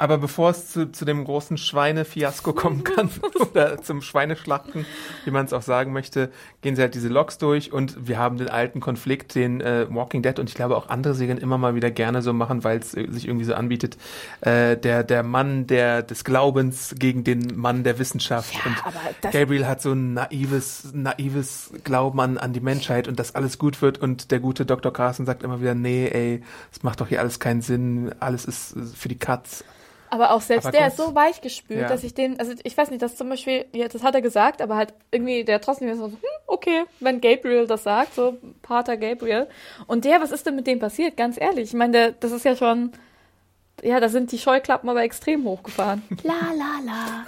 [0.04, 3.08] Aber bevor es zu, zu dem großen Schweine-Fiasko kommen kann
[3.40, 4.84] oder zum Schweineschlachten,
[5.24, 8.36] wie man es auch sagen möchte, gehen sie halt diese Loks durch und wir haben
[8.36, 11.74] den alten Konflikt, den äh, Walking Dead und ich glaube auch andere Serien immer mal
[11.74, 13.96] wieder gerne so machen, weil es äh, sich irgendwie so anbietet.
[14.42, 19.66] Äh, der der Mann der des Glaubens gegen den Mann der Wissenschaft Ja, und Gabriel
[19.66, 23.96] hat so ein naives naives Glauben an, an die Menschheit und dass alles gut wird
[24.02, 24.92] und der gute Dr.
[24.92, 28.76] Carson sagt immer wieder, nee, ey, es macht doch hier alles keinen Sinn, alles ist
[28.76, 29.64] äh, für die Katz.
[30.14, 31.88] Aber auch selbst Aber der ist so weich gespült, Ja.
[31.88, 34.62] dass ich den, also ich weiß nicht, das zum Beispiel, ja, das hat er gesagt,
[34.62, 39.48] aber halt irgendwie der trotzdem so, hm, okay, wenn Gabriel das sagt, so Pater Gabriel.
[39.88, 41.16] Und der, was ist denn mit dem passiert?
[41.16, 42.92] Ganz ehrlich, ich meine, der, das ist ja schon,
[43.82, 46.02] ja, da sind die Scheuklappen aber extrem hochgefahren.
[46.22, 47.24] la la la.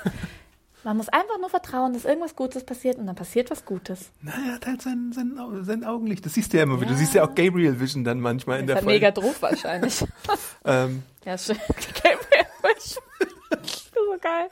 [0.85, 4.13] Man muss einfach nur vertrauen, dass irgendwas Gutes passiert und dann passiert was Gutes.
[4.23, 6.25] Na, er hat halt sein, sein, sein Augenlicht.
[6.25, 6.87] Das siehst du ja immer wieder.
[6.91, 6.99] Du Ja.
[7.01, 8.93] siehst ja auch Gabriel Vision dann manchmal in ist der Folge.
[8.93, 10.05] mega doof wahrscheinlich.
[10.65, 11.57] Ähm, ja, schön.
[13.63, 14.49] Ist so geil.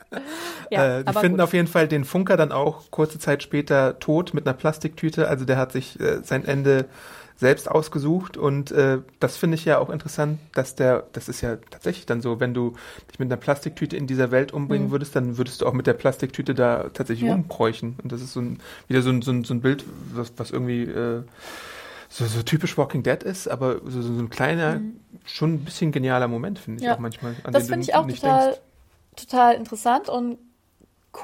[0.70, 1.40] Ja, äh, die finden gut.
[1.44, 5.29] auf jeden Fall den Funker dann auch kurze Zeit später tot mit einer Plastiktüte.
[5.29, 6.87] Also der hat sich äh, sein Ende
[7.37, 11.57] selbst ausgesucht und äh, das finde ich ja auch interessant, dass der, das ist ja
[11.68, 12.74] tatsächlich dann so, wenn du
[13.11, 14.92] dich mit einer Plastiktüte in dieser Welt umbringen Mhm.
[14.92, 17.35] würdest, dann würdest du auch mit der Plastiktüte da tatsächlich Ja.
[17.35, 17.96] rumkräuchen.
[18.00, 20.53] Und das ist so ein, wieder so ein, so ein, so ein Bild, was, was
[20.53, 21.22] irgendwie äh,
[22.14, 24.81] so, so typisch Walking Dead ist, aber so, so ein kleiner,
[25.27, 26.88] schon ein bisschen genialer Moment, finde ich Mhm.
[26.88, 26.94] Ja.
[26.94, 27.35] auch manchmal.
[27.44, 28.61] An Das finde ich auch total, denkst.
[29.16, 30.38] total interessant und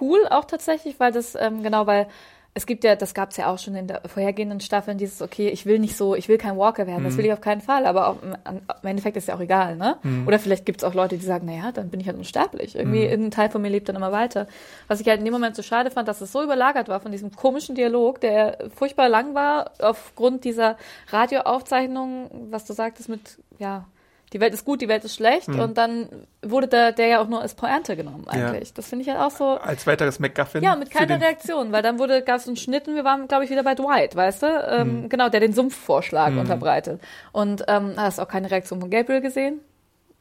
[0.00, 2.08] cool auch tatsächlich, weil das, ähm, genau, weil
[2.52, 5.48] es gibt ja, das gab es ja auch schon in der vorhergehenden Staffeln, dieses, okay,
[5.50, 7.04] ich will nicht so, ich will kein Walker werden, Mhm.
[7.06, 8.34] das will ich auf keinen Fall, aber auch, im,
[8.82, 9.98] Endeffekt ist ja auch egal, ne?
[10.02, 10.26] Mhm.
[10.26, 12.74] Oder vielleicht gibt es auch Leute, die sagen, naja, dann bin ich halt unsterblich.
[12.74, 13.10] Irgendwie Mhm.
[13.10, 14.48] irgendein Teil von mir lebt dann immer weiter.
[14.88, 17.12] Was ich halt in dem Moment so schade fand, dass es so überlagert war von
[17.12, 20.76] diesem komischen Dialog, der furchtbar lang war, aufgrund dieser
[21.10, 23.84] Radioaufzeichnung, was du sagtest mit, ja,
[24.32, 25.58] die Welt ist gut, die Welt ist schlecht Mhm.
[25.60, 26.08] und dann
[26.42, 28.48] wurde der, der ja auch nur als Pointe genommen Ja.
[28.50, 28.72] eigentlich.
[28.74, 30.62] Das finde ich halt auch so, Als weiteres MacGuffin.
[30.62, 33.44] ja, mit keiner Reaktion, weil dann wurde, gab es einen Schnitt und wir waren, glaube
[33.44, 34.46] ich, wieder bei Dwight, weißt du?
[34.68, 36.38] Ähm, Genau, der den Sumpfvorschlag Mhm.
[36.40, 37.00] unterbreitet.
[37.32, 39.60] Und ähm, hast auch keine Reaktion von Gabriel gesehen?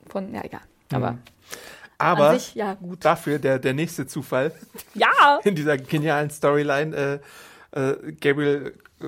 [0.07, 0.61] Von, ja, egal.
[0.93, 1.19] Aber Mhm.
[2.01, 3.03] Aber an sich, ja, gut.
[3.03, 4.53] dafür der, der nächste Zufall
[4.93, 5.07] Ja!
[5.43, 7.19] in dieser genialen Storyline.
[7.73, 9.05] Äh, äh, Gabriel äh,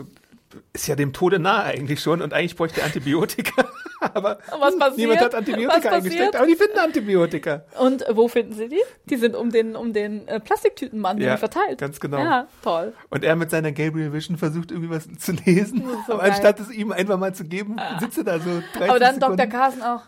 [0.74, 3.66] ist ja dem Tode nahe eigentlich schon und eigentlich bräuchte Antibiotika.
[4.02, 4.98] aber Was passiert?
[4.98, 7.66] niemand hat Antibiotika eingesteckt, aber die finden Antibiotika.
[7.80, 8.82] Und wo finden sie die?
[9.06, 11.80] Die sind um den, um den äh, Plastiktütenmann Ja, verteilt.
[11.80, 12.20] ganz genau.
[12.20, 12.94] Ja, toll.
[13.10, 15.84] Und er mit seiner Gabriel Vision versucht irgendwie was zu lesen.
[16.08, 16.32] So aber geil.
[16.32, 19.38] anstatt es ihm einfach mal zu geben, sitzt er da so 30 Aber dann Sekunden.
[19.38, 19.48] Dr.
[19.52, 20.02] Carson auch.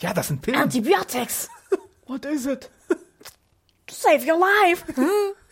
[0.00, 0.60] Ja, das sind Pillen.
[0.60, 1.48] Antibiotics!
[2.06, 2.70] What is it?
[3.86, 4.84] to save your life.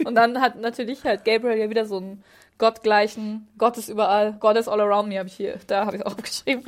[0.05, 2.23] und dann hat natürlich halt Gabriel ja wieder so einen
[2.59, 6.07] gottgleichen, Gott ist überall, God is all around me, habe ich hier, da habe ich
[6.07, 6.65] auch aufgeschrieben.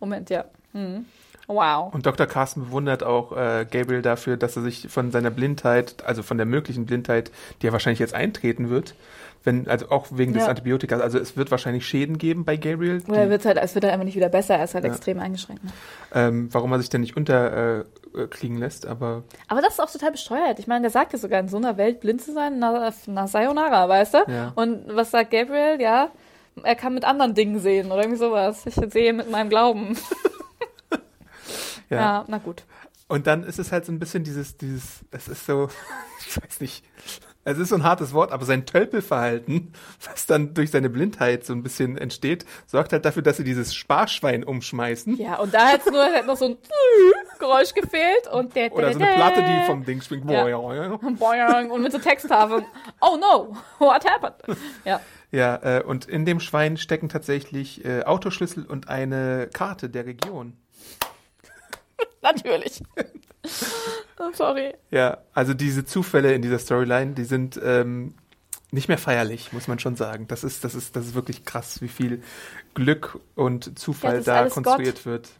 [0.00, 0.44] Moment, ja.
[0.72, 1.06] Hm.
[1.46, 1.94] Wow.
[1.94, 2.26] Und Dr.
[2.26, 6.44] Carsten bewundert auch äh, Gabriel dafür, dass er sich von seiner Blindheit, also von der
[6.44, 7.30] möglichen Blindheit,
[7.62, 8.94] die ja wahrscheinlich jetzt eintreten wird,
[9.44, 10.50] wenn, also auch wegen des Ja.
[10.50, 13.84] Antibiotikas, also es wird wahrscheinlich Schäden geben bei Gabriel, Oder er wird halt, es wird
[13.84, 14.90] halt einfach nicht wieder besser, er ist halt Ja.
[14.90, 15.64] extrem eingeschränkt.
[15.64, 15.70] Ne?
[16.12, 17.84] ähm, warum er sich denn nicht unterkriegen äh,
[18.30, 20.58] kriegen lässt, aber Aber das ist auch total besteuert.
[20.58, 23.26] Ich meine, der sagt ja sogar, in so einer Welt blind zu sein, na, na
[23.26, 24.18] sayonara, weißt du?
[24.28, 24.52] Ja.
[24.54, 25.80] Und was sagt Gabriel?
[25.80, 26.10] Ja,
[26.62, 28.66] er kann mit anderen Dingen sehen oder irgendwie sowas.
[28.66, 29.96] Ich sehe mit meinem Glauben.
[31.90, 31.96] ja.
[31.96, 32.64] Ja, na gut.
[33.08, 35.68] Und dann ist es halt so ein bisschen dieses, dieses, es ist so,
[36.28, 36.84] ich weiß nicht,
[37.48, 39.72] es ist so ein hartes Wort, aber sein Tölpelverhalten,
[40.04, 43.74] was dann durch seine Blindheit so ein bisschen entsteht, sorgt halt dafür, dass sie dieses
[43.74, 45.16] Sparschwein umschmeißen.
[45.16, 46.56] Ja, und da hat nur hat noch so ein
[47.38, 50.30] Geräusch gefehlt und der Oder so eine Platte, die vom Ding schwingt.
[50.30, 50.44] Ja.
[50.44, 52.64] Und mit so Texttafeln.
[53.00, 54.58] Oh no, what happened?
[54.84, 55.00] Ja.
[55.30, 60.56] Ja, äh, und in dem Schwein stecken tatsächlich äh, Autoschlüssel und eine Karte der Region.
[62.22, 62.82] Natürlich.
[64.18, 64.74] oh, sorry.
[64.90, 68.14] Ja, also diese Zufälle in dieser Storyline, die sind ähm,
[68.70, 70.26] nicht mehr feierlich, muss man schon sagen.
[70.28, 72.22] Das ist, das ist, das ist wirklich krass, wie viel
[72.74, 75.30] Glück und Zufall da konstruiert wird.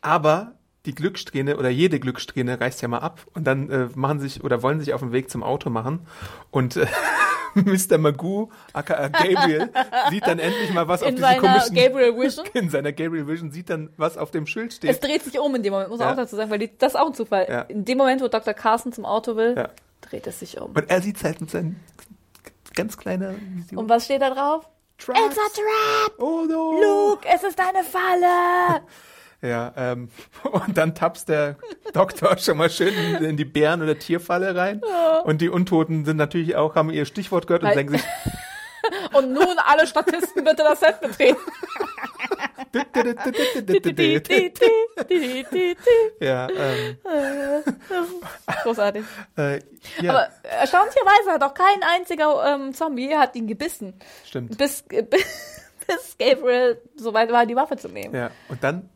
[0.00, 0.54] Aber
[0.86, 4.62] die Glückssträhne oder jede Glückssträhne reißt ja mal ab und dann äh, machen sich oder
[4.62, 6.06] wollen sich auf den Weg zum Auto machen
[6.50, 6.86] und äh,
[7.64, 7.98] Mr.
[7.98, 9.70] Magoo, aka Gabriel,
[10.10, 12.46] sieht dann endlich mal was auf In diesem seiner komischen Gabriel Vision.
[12.54, 15.02] in seiner Gabriel Vision sieht dann, was auf dem Schild Es steht.
[15.04, 16.12] dreht sich um in dem Moment, muss man Ja.
[16.12, 17.46] auch dazu sagen, weil die, das ist auch ein Zufall.
[17.48, 17.60] Ja.
[17.62, 18.54] In dem Moment, wo Dr.
[18.54, 19.68] Carson zum Auto will, Ja.
[20.00, 20.70] dreht es sich um.
[20.72, 21.80] Und er sieht halt mit seinen
[22.74, 23.78] ganz kleiner Vision.
[23.78, 24.68] Und was steht da drauf?
[24.98, 25.20] Traps.
[25.20, 26.18] It's a trap!
[26.20, 26.80] Oh no!
[27.10, 28.82] Luke, es ist eine Falle!
[29.40, 30.08] Ja, ähm,
[30.50, 31.56] und dann tappst der
[31.92, 34.80] Doktor schon mal schön in, in die Bären- oder Tierfalle rein.
[35.24, 38.04] Und die Untoten sind natürlich auch, haben ihr Stichwort gehört und Weil- denken sich,
[39.12, 41.36] Und nun alle Statisten bitte das Set betreten.
[46.20, 46.96] ja, ähm,
[48.62, 49.04] Großartig.
[49.36, 49.60] äh,
[50.00, 53.94] ja, Aber erstaunlicherweise hat auch kein einziger ähm, Zombie hat ihn gebissen.
[54.24, 54.56] stimmt.
[54.58, 58.14] Bis, bis Gabriel so weit war, die Waffe zu nehmen.
[58.14, 58.88] Ja, und dann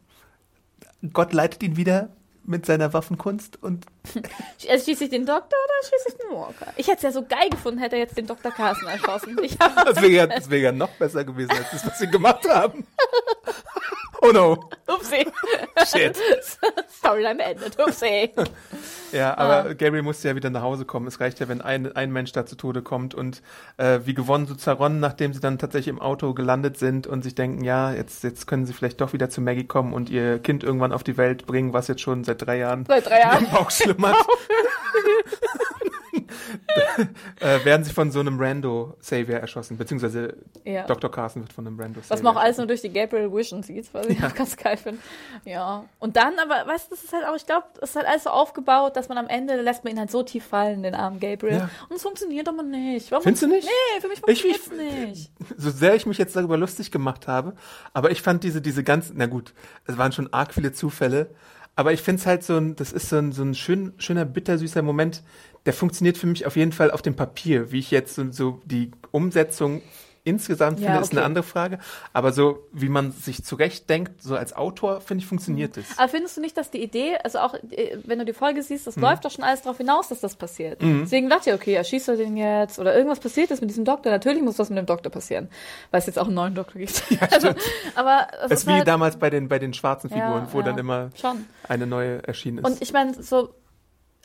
[1.12, 2.10] Gott leitet ihn wieder
[2.44, 3.86] mit seiner Waffenkunst und
[4.68, 6.72] Also schieße ich den Doktor oder schieße ich den Walker?
[6.76, 8.52] Ich hätte es ja so geil gefunden, hätte er jetzt den Dr.
[8.52, 9.36] Carson erschossen.
[9.84, 12.86] Das wäre ja, das wär ja noch besser gewesen als das, was sie gemacht haben.
[14.24, 15.26] Oh no, upsie.
[15.84, 16.16] shit.
[16.96, 17.76] Storyline beendet.
[17.78, 18.30] Upsie.
[19.12, 21.06] Ja, aber Gabriel musste ja wieder nach Hause kommen.
[21.06, 23.42] Es reicht ja, wenn ein, ein Mensch da zu Tode kommt und
[23.76, 27.34] äh, wie gewonnen so zerronnen, nachdem sie dann tatsächlich im Auto gelandet sind und sich
[27.34, 30.64] denken, ja, jetzt, jetzt können sie vielleicht doch wieder zu Maggie kommen und ihr Kind
[30.64, 33.44] irgendwann auf die Welt bringen, was jetzt schon seit drei Jahren Seit drei Jahren.
[33.44, 34.16] im Bauch schlummert.
[37.40, 40.84] äh, werden sie von so einem Rando-Savior erschossen, beziehungsweise Ja.
[40.86, 41.10] Dr.
[41.10, 43.92] Carson wird von einem Rando-Savior Was man auch alles nur durch die Gabriel Vision sieht,
[43.94, 45.00] was ich auch ganz geil finde.
[45.44, 45.84] Ja.
[45.98, 48.24] Und dann, aber weißt du, das ist halt auch, ich glaube, das ist halt alles
[48.24, 51.20] so aufgebaut, dass man am Ende lässt man ihn halt so tief fallen, den armen
[51.20, 51.58] Gabriel.
[51.58, 51.70] Ja.
[51.88, 53.10] Und es funktioniert aber nicht.
[53.10, 53.64] Warum Findest du nicht?
[53.68, 55.32] Nee, für mich Ich- ich- funktioniert es nicht.
[55.58, 57.54] so sehr ich mich jetzt darüber lustig gemacht habe,
[57.92, 59.54] aber ich fand diese, diese ganzen, na gut,
[59.86, 61.30] es waren schon arg viele Zufälle,
[61.74, 64.24] aber ich finde es halt so ein, das ist so ein, so ein schön, schöner,
[64.24, 65.22] bittersüßer Moment,
[65.64, 67.72] der funktioniert für mich auf jeden Fall auf dem Papier.
[67.72, 69.80] Wie ich jetzt so, so die Umsetzung
[70.24, 71.26] insgesamt Ja, finde, ist eine okay.
[71.26, 71.78] andere Frage,
[72.12, 75.98] aber so, wie man sich zurechtdenkt, so als Autor, finde ich, funktioniert es.
[75.98, 78.86] Aber findest du nicht, dass die Idee, also auch äh, wenn du die Folge siehst,
[78.86, 78.90] Mhm.
[78.92, 80.80] das läuft doch schon alles darauf hinaus, dass das passiert.
[80.80, 84.10] Deswegen dachte ich, okay, erschießt er den jetzt oder irgendwas passiert ist mit diesem Doktor.
[84.12, 85.48] Natürlich muss das mit dem Doktor passieren,
[85.90, 87.02] weil es jetzt auch einen neuen Doktor gibt.
[87.32, 87.48] also,
[87.94, 90.58] aber es Das ist wie halt, damals bei den, bei den schwarzen Ja, Figuren, wo
[90.60, 91.46] ja, dann immer schon.
[91.68, 92.64] eine neue erschienen ist.
[92.64, 93.52] Und ich meine, so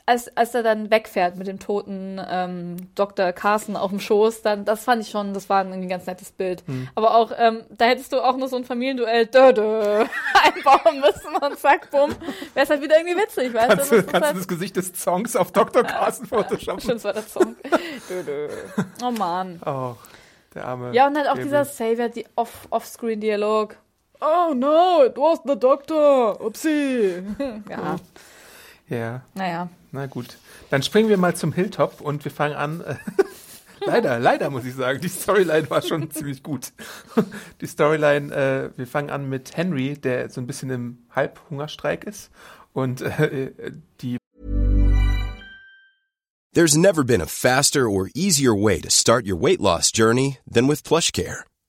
[0.08, 3.32] als, als er dann wegfährt mit dem toten ähm, Dr.
[3.32, 6.62] Carson auf dem Schoß, dann das fand ich schon, das war ein ganz nettes Bild.
[6.66, 6.88] Hm.
[6.94, 10.06] Aber auch, ähm, da hättest du auch nur so ein Familienduell dö, dö,
[10.44, 12.12] einbauen müssen und zack, bumm.
[12.54, 14.02] Wäre es halt wieder irgendwie witzig, weißt kannst du?
[14.02, 15.84] Das kannst du das Gesicht des Songs auf Dr.
[15.84, 16.80] Carson photoshoppen?
[16.80, 17.56] Stimmt, das war der Song.
[18.08, 18.48] dö, dö.
[19.04, 19.60] Oh Mann.
[19.66, 19.96] Oh,
[20.54, 20.94] der arme.
[20.94, 21.44] Ja, und halt auch Gabriel.
[21.44, 23.76] dieser Savior, die off, Offscreen-Dialog.
[24.22, 26.40] Oh no, it was the doctor.
[26.40, 27.22] Upsi.
[27.68, 27.96] ja,
[28.88, 29.68] Ja, naja.
[29.92, 30.38] na gut.
[30.70, 32.80] Dann springen wir mal zum Hilltop und wir fangen an.
[32.80, 32.96] äh,
[33.86, 36.72] leider, leider muss ich sagen, die Storyline war schon ziemlich gut.
[37.60, 42.30] Die Storyline, äh, wir fangen an mit Henry, der so ein bisschen im Halbhungerstreik ist.
[42.72, 43.52] Und äh,
[44.00, 44.18] die
[46.54, 50.66] There's never been a faster or easier way to start your weight loss journey than
[50.66, 51.44] with PlushCare.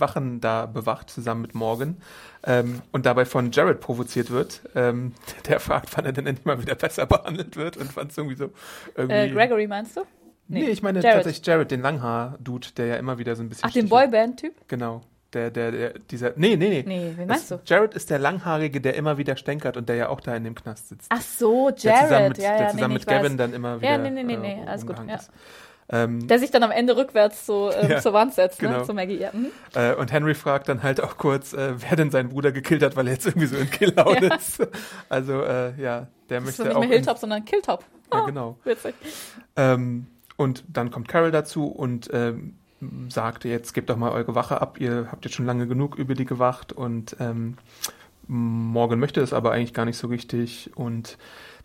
[0.00, 1.98] Wachen da bewacht, zusammen mit Morgan,
[2.44, 4.62] ähm, und dabei von Jared provoziert wird.
[4.74, 5.12] Ähm,
[5.48, 8.36] der fragt, wann er denn endlich mal wieder besser behandelt wird und fand es irgendwie
[8.36, 8.50] so
[8.94, 9.14] irgendwie.
[9.16, 10.02] Äh, Gregory meinst du?
[10.48, 11.18] Nee, ich meine Jared.
[11.18, 13.64] tatsächlich Jared, den Langhaar-Dude, der ja immer wieder so ein bisschen.
[13.68, 13.88] Ach, den.
[13.88, 14.54] Boyband-Typ?
[14.66, 15.02] Genau.
[15.32, 16.32] Der, der, der, dieser.
[16.34, 16.84] Nee, nee, nee.
[16.84, 17.72] Nee, wen meinst Das- du?
[17.72, 20.56] Jared ist der Langhaarige, der immer wieder stänkert und der ja auch da in dem
[20.56, 21.06] Knast sitzt.
[21.08, 22.28] Ach so, der zusammen Jared.
[22.30, 23.22] mit, ja, der ja, zusammen nee, nee, mit ich weiß.
[23.22, 23.90] Gavin dann immer wieder.
[23.92, 25.20] Ja, nee, nee, nee, nee, äh, alles gut, ja.
[25.90, 25.96] Ist.
[25.98, 28.78] Ähm, Der sich dann am Ende rückwärts so ähm, Ja, zur Wand setzt, genau.
[28.78, 28.84] ne?
[28.84, 29.18] Zu Maggie.
[29.18, 29.30] Ja.
[29.32, 29.46] Mhm.
[29.74, 32.96] äh, und Henry fragt dann halt auch kurz, äh, wer denn seinen Bruder gekillt hat,
[32.96, 34.34] weil er jetzt irgendwie so in Killlaune Ja.
[34.36, 34.66] ist.
[35.08, 36.80] Also, äh, ja, der Das ist möchte so nicht auch.
[36.80, 37.84] mehr Hilltop, sondern Killtop.
[38.12, 38.58] Ja, Ah, genau.
[38.64, 38.94] Witzig.
[39.56, 42.54] Ähm, und dann kommt Carol dazu und ähm,
[43.08, 46.14] sagte, jetzt gebt doch mal eure Wache ab, ihr habt jetzt schon lange genug über
[46.14, 47.56] die gewacht und ähm,
[48.26, 50.70] Morgan möchte es aber eigentlich gar nicht so richtig.
[50.76, 51.18] Und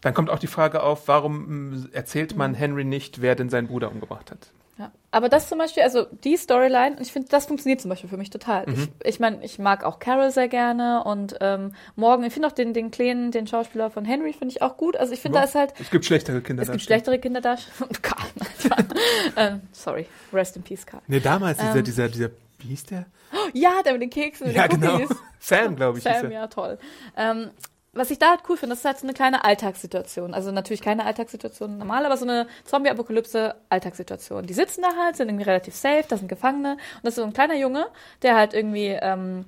[0.06, 3.66] dann kommt auch die Frage auf, warum mh, erzählt man Henry nicht, wer denn seinen
[3.68, 4.52] Bruder umgebracht hat?
[4.78, 4.92] Ja.
[5.10, 8.30] Aber das zum Beispiel, also die Storyline, ich finde, das funktioniert zum Beispiel für mich
[8.30, 8.68] total.
[8.68, 8.74] Mhm.
[8.74, 12.52] Ich, ich meine, ich mag auch Carol sehr gerne und ähm, Morgan, ich finde auch
[12.52, 14.96] den, den Kleinen, den Schauspieler von Henry, finde ich auch gut.
[14.96, 16.62] Also ich finde, da ist halt, Es gibt schlechtere Kinder.
[16.62, 17.56] es gibt schlechtere Kinder da.
[17.80, 18.28] Und Karl,
[19.38, 21.02] ähm, sorry, rest in peace, Karl.
[21.08, 21.84] Nee, damals dieser, Ähm.
[21.84, 23.06] dieser, dieser, wie hieß der?
[23.54, 25.00] Ja, der mit den Keksen, ja, den genau.
[25.40, 26.78] Sam, glaube ich, Sam, ja, toll.
[27.18, 27.50] Ähm,
[27.96, 30.34] was ich da halt cool finde, das ist halt so eine kleine Alltagssituation.
[30.34, 34.46] Also natürlich keine Alltagssituation normal, aber so eine Zombie-Apokalypse-Alltagssituation.
[34.46, 36.74] Die sitzen da halt, sind irgendwie relativ safe, da sind Gefangene.
[36.74, 37.88] Und das ist so ein kleiner Junge,
[38.22, 39.46] der halt irgendwie, ähm,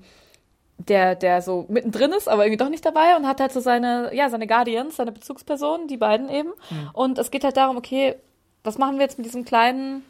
[0.77, 4.13] der, der so mittendrin ist, aber irgendwie doch nicht dabei und hat halt so seine,
[4.15, 6.53] ja, seine Guardians, seine Bezugspersonen, die beiden eben.
[6.93, 8.15] Und es geht halt darum, okay,
[8.63, 10.05] was machen wir jetzt mit diesem kleinen,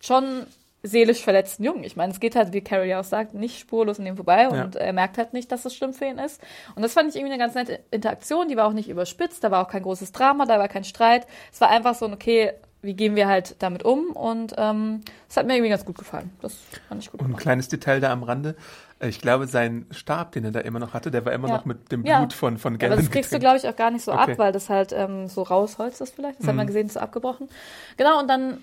[0.00, 0.46] schon
[0.86, 1.82] seelisch verletzten Jungen.
[1.82, 4.42] Ich meine, es geht halt, wie Carrie ja auch sagt, nicht spurlos an ihm vorbei
[4.42, 4.48] Ja.
[4.64, 6.40] und er merkt halt nicht, dass es schlimm für ihn ist.
[6.76, 9.50] Und das fand ich irgendwie eine ganz nette Interaktion, die war auch nicht überspitzt, da
[9.50, 11.26] war auch kein großes Drama, da war kein Streit.
[11.52, 14.08] Es war einfach so ein, okay, wie gehen wir halt damit um?
[14.10, 16.30] Und ähm, das hat mir irgendwie ganz gut gefallen.
[16.42, 16.54] Das
[16.86, 18.54] fand ich gut Und ein kleines Detail da am Rande.
[18.98, 21.54] Äh, Ich glaube, sein Stab, den er da immer noch hatte, der war immer Ja.
[21.56, 22.18] noch mit dem Ja.
[22.18, 23.40] Blut von, von Aber Gavin das kriegst du, getränkt.
[23.40, 24.32] glaube ich, auch gar nicht so Okay.
[24.32, 26.40] ab, weil das halt ähm, so rausholzt ist vielleicht.
[26.40, 26.58] Das hat Mhm.
[26.58, 27.48] man gesehen, so abgebrochen.
[27.96, 28.58] Genau, und dann,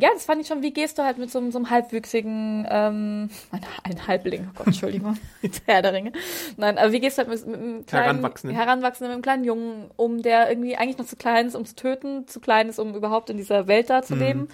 [0.00, 2.66] ja, das fand ich schon, wie gehst du halt mit so, einem- so einem halbwüchsigen,
[2.70, 6.12] ähm, ein, ein Halbling, oh Gott, Entschuldigung, mit Herr der Ringe.
[6.56, 8.58] Nein, aber wie gehst du halt mit, mit einem kleinen, Heranwachsenden.
[8.58, 11.74] Heranwachsenden, mit einem kleinen Jungen um, der irgendwie eigentlich noch zu klein ist, um zu
[11.76, 14.20] töten, zu klein ist, um überhaupt in dieser Welt da zu Mhm.
[14.20, 14.48] leben.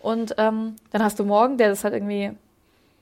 [0.00, 2.30] Und ähm, dann hast du Morgen, der das halt irgendwie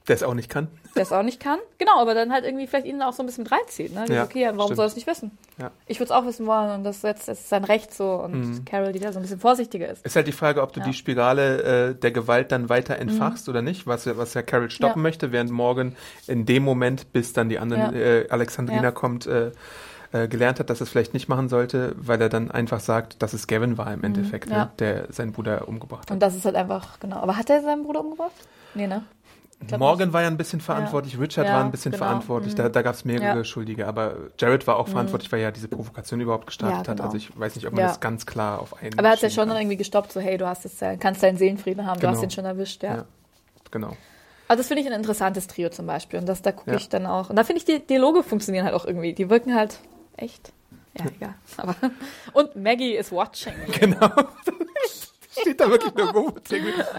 [0.09, 0.68] Der es auch nicht kann.
[0.97, 1.59] der es auch nicht kann.
[1.79, 3.94] Genau, aber dann halt irgendwie vielleicht ihn auch so ein bisschen reinzieht.
[3.94, 4.07] Ne?
[4.09, 4.77] Ja, okay, warum stimmt.
[4.77, 5.37] soll er es nicht wissen?
[5.59, 5.71] Ja.
[5.87, 8.12] Ich würde es auch wissen wollen und das, jetzt, das ist sein Recht so.
[8.14, 8.64] Und Mhm.
[8.64, 10.05] Carol, die da so ein bisschen vorsichtiger ist.
[10.05, 10.87] Ist halt die Frage, ob du Ja.
[10.87, 10.90] Mhm.
[10.90, 14.71] die Spirale äh, der Gewalt dann weiter entfachst oder nicht, was, ja- was ja Carol
[14.71, 15.94] stoppen möchte, während Morgan
[16.27, 19.53] in dem Moment, bis dann die anderen, äh, Alexandrina kommt, äh,
[20.11, 23.23] äh, gelernt hat, dass er es vielleicht nicht machen sollte, weil er dann einfach sagt,
[23.23, 24.53] dass es Gavin war im Endeffekt, Mhm.
[24.55, 24.64] ja.
[24.64, 26.12] ne, der seinen Bruder umgebracht hat.
[26.12, 27.16] Und das ist halt einfach, genau.
[27.16, 28.33] Aber hat er seinen Bruder umgebracht?
[28.75, 29.03] Nee, ne?
[29.66, 32.05] Glaub Morgan war ja ein bisschen verantwortlich, Richard Ja, war ein bisschen genau.
[32.05, 32.59] verantwortlich, Mhm.
[32.59, 33.44] da, da gab es mehrere Ja.
[33.44, 36.97] Schuldige, aber Jared war auch verantwortlich, weil er ja diese Provokation überhaupt gestartet Ja, hat.
[36.99, 37.05] genau.
[37.05, 37.88] Also ich weiß nicht, ob man Ja.
[37.88, 39.59] das ganz klar auf einen Aber er hat ja schieben schon kann.
[39.59, 42.12] irgendwie gestoppt, so, hey, du hast jetzt, dein- kannst deinen Seelenfrieden haben, du Genau.
[42.16, 42.94] hast ihn schon erwischt, ja.
[42.99, 43.05] Ja.
[43.73, 43.97] Genau.
[44.47, 46.18] Also das finde ich ein interessantes Trio zum Beispiel.
[46.21, 46.77] Und das, da gucke Ja.
[46.77, 47.29] ich dann auch.
[47.29, 49.12] Und da finde ich, die Dialoge funktionieren halt auch irgendwie.
[49.12, 49.81] Die wirken halt
[50.16, 50.53] echt.
[50.99, 51.35] Ja, egal.
[51.59, 51.75] Aber,
[52.33, 53.53] und Maggie is watching.
[53.81, 54.09] Genau.
[55.40, 56.35] Steht da wirklich nur rum.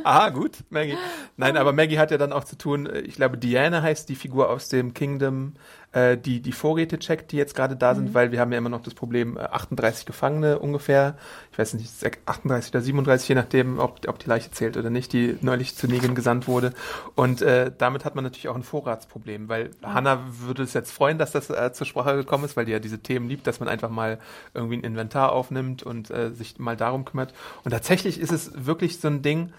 [0.03, 0.97] Aha, gut, Maggie.
[1.37, 4.15] Nein, aber Maggie hat ja dann auch zu tun, äh, ich glaube, Diana heißt die
[4.15, 5.53] Figur aus dem Kingdom,
[5.91, 7.97] äh, die die Vorräte checkt, die jetzt gerade da Mhm.
[7.97, 11.15] sind, weil wir haben ja immer noch das Problem, äh, 38 Gefangene ungefähr,
[11.51, 11.91] ich weiß nicht,
[12.25, 15.87] 38 oder 37, je nachdem, ob, ob die Leiche zählt oder nicht, die neulich zu
[15.87, 16.73] Negan gesandt wurde.
[17.15, 21.17] Und äh, damit hat man natürlich auch ein Vorratsproblem, weil Hannah würde es jetzt freuen,
[21.17, 23.67] dass das äh, zur Sprache gekommen ist, weil die ja diese Themen liebt, dass man
[23.67, 24.19] einfach mal
[24.53, 27.33] irgendwie ein Inventar aufnimmt und äh, sich mal darum kümmert.
[27.63, 29.53] Und tatsächlich ist es wirklich so ein Ding,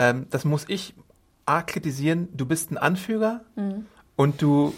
[0.00, 0.94] ähm, das muss ich
[1.46, 3.40] A kritisieren, du bist ein Anführer
[4.16, 4.74] und du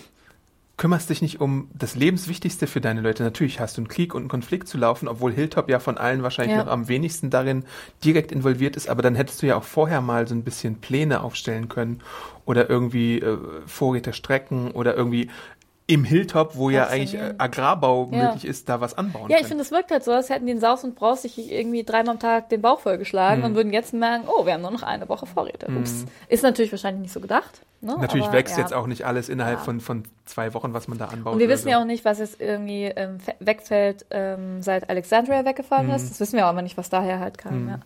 [0.81, 3.23] kümmerst dich nicht um das Lebenswichtigste für deine Leute.
[3.23, 6.23] Natürlich hast du einen Krieg und einen Konflikt zu laufen, obwohl Hilltop ja von allen
[6.23, 6.65] wahrscheinlich Ja.
[6.65, 7.65] noch am wenigsten darin
[8.03, 11.23] direkt involviert ist, aber dann hättest du ja auch vorher mal so ein bisschen Pläne
[11.23, 12.01] aufstellen können
[12.47, 15.29] oder irgendwie äh, Vorräte strecken oder irgendwie
[15.93, 17.35] im Hilltop, wo ja eigentlich äh.
[17.39, 18.25] Agrarbau Ja.
[18.25, 20.53] möglich ist, da was anbauen Ja, ich finde, es wirkt halt so, als hätten die
[20.53, 23.47] in Saus und Braus sich irgendwie dreimal am Tag den Bauch vollgeschlagen Mhm.
[23.47, 25.67] und würden jetzt merken, oh, wir haben nur noch eine Woche Vorräte.
[25.71, 26.05] Ups.
[26.29, 27.61] Ist natürlich wahrscheinlich nicht so gedacht.
[27.83, 27.97] Ne?
[27.99, 28.63] Natürlich Aber, wächst ja.
[28.63, 29.65] jetzt auch nicht alles innerhalb Ja.
[29.65, 31.33] von, von zwei Wochen, was man da anbaut.
[31.35, 31.71] Und wir wissen so.
[31.71, 35.95] ja auch nicht, was jetzt irgendwie ähm, wegfällt, ähm, seit Alexandria weggefallen Mhm.
[35.95, 36.11] ist.
[36.11, 37.69] Das wissen wir auch immer nicht, was daher halt kam.
[37.69, 37.79] Ja.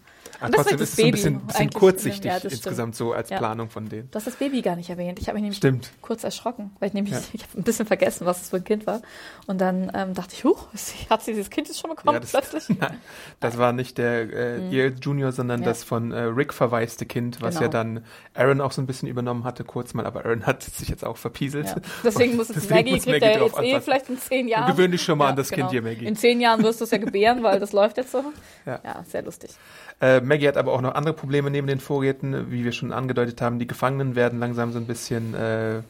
[0.44, 3.30] Aber trotzdem wird ist das es so ein bisschen, bisschen kurzsichtig ja, insgesamt so als
[3.30, 3.38] Ja.
[3.38, 4.11] Planung von denen.
[4.11, 5.18] Du hast das Baby gar nicht erwähnt.
[5.18, 5.90] Ich habe mich nämlich Stimmt.
[6.02, 7.20] kurz erschrocken, weil ich nämlich, Ja.
[7.33, 9.02] ich habe ein bisschen vergessen, was es für ein Kind war.
[9.46, 10.68] Und dann ähm, dachte ich, huch,
[11.11, 12.68] hat sie dieses Kind jetzt schon bekommen das- plötzlich?
[12.80, 12.98] Nein,
[13.40, 17.54] das war nicht der äh, Yale Junior, sondern das von äh, Rick verwaiste Kind, was
[17.54, 17.62] Genau.
[17.66, 18.04] ja dann
[18.35, 21.16] Aaron auch so ein bisschen übernommen hatte, kurz mal, aber Aaron hat sich jetzt auch
[21.16, 21.74] verpieselt.
[22.02, 24.70] Deswegen muss Deswegen Maggie, muss kriegt Maggie er drauf jetzt eh vielleicht in zehn Jahren.
[24.72, 25.68] Gewöhn dich schon mal an das genau.
[25.68, 26.07] Kind hier, Maggie.
[26.07, 28.24] In zehn Jahren wirst du es ja gebären, weil das läuft jetzt so.
[28.66, 28.80] Ja.
[28.85, 29.50] Ja, sehr lustig.
[30.00, 33.40] Äh, Maggie hat aber auch noch andere Probleme neben den Vorräten, wie wir schon angedeutet
[33.40, 33.59] haben.
[33.61, 35.83] Die Gefangenen werden langsam so ein bisschen, äh,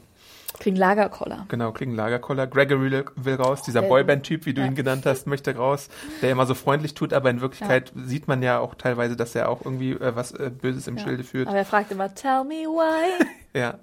[0.61, 1.46] Kriegen Lagerkoller.
[1.48, 2.46] genau, kriegen Lagerkoller.
[2.46, 4.66] Gregory will- raus, dieser Boyband-Typ, wie du ja.
[4.68, 5.88] ihn genannt hast, möchte raus,
[6.22, 9.48] der immer so freundlich tut, aber in Wirklichkeit sieht man ja auch teilweise, dass er
[9.48, 11.02] auch irgendwie äh, was äh, Böses im Ja.
[11.04, 11.48] Schilde führt.
[11.48, 13.24] Aber er fragt immer, tell me why.
[13.59, 13.78] Ja.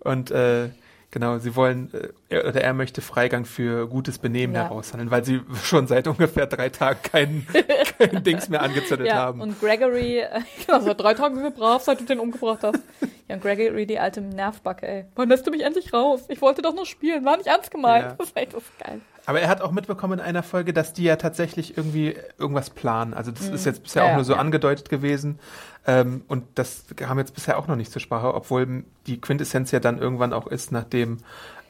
[0.00, 0.68] Und äh,
[1.16, 4.64] genau, sie wollen, äh, er, oder er möchte Freigang für gutes Benehmen Ja.
[4.64, 7.46] heraushandeln, weil sie schon seit ungefähr drei Tagen kein,
[7.98, 9.40] kein Dings mehr angezündet ja, haben.
[9.40, 12.80] und Gregory, äh, genau, seit drei Tagen sind wir brav, seit du den umgebracht hast.
[13.28, 15.04] Ja, und Gregory, die alte Nervbacke, ey.
[15.16, 16.24] Wann lässt du mich endlich raus?
[16.28, 18.04] Ich wollte doch nur spielen, war nicht ernst gemeint.
[18.04, 18.14] Ja.
[18.18, 19.00] Das ist echt das ist geil.
[19.28, 23.12] Aber er hat auch mitbekommen in einer Folge, dass die ja tatsächlich irgendwie irgendwas planen.
[23.12, 24.06] Also das ist jetzt bisher Mhm.
[24.06, 24.38] Ja, auch nur so ja.
[24.38, 25.40] angedeutet gewesen.
[25.84, 29.80] Ähm, und das kam jetzt bisher auch noch nicht zur Sprache, obwohl die Quintessenz ja
[29.80, 31.18] dann irgendwann auch ist, nachdem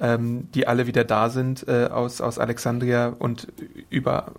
[0.01, 3.49] ähm, die alle wieder da sind äh, aus, aus Alexandria und
[3.89, 4.33] über,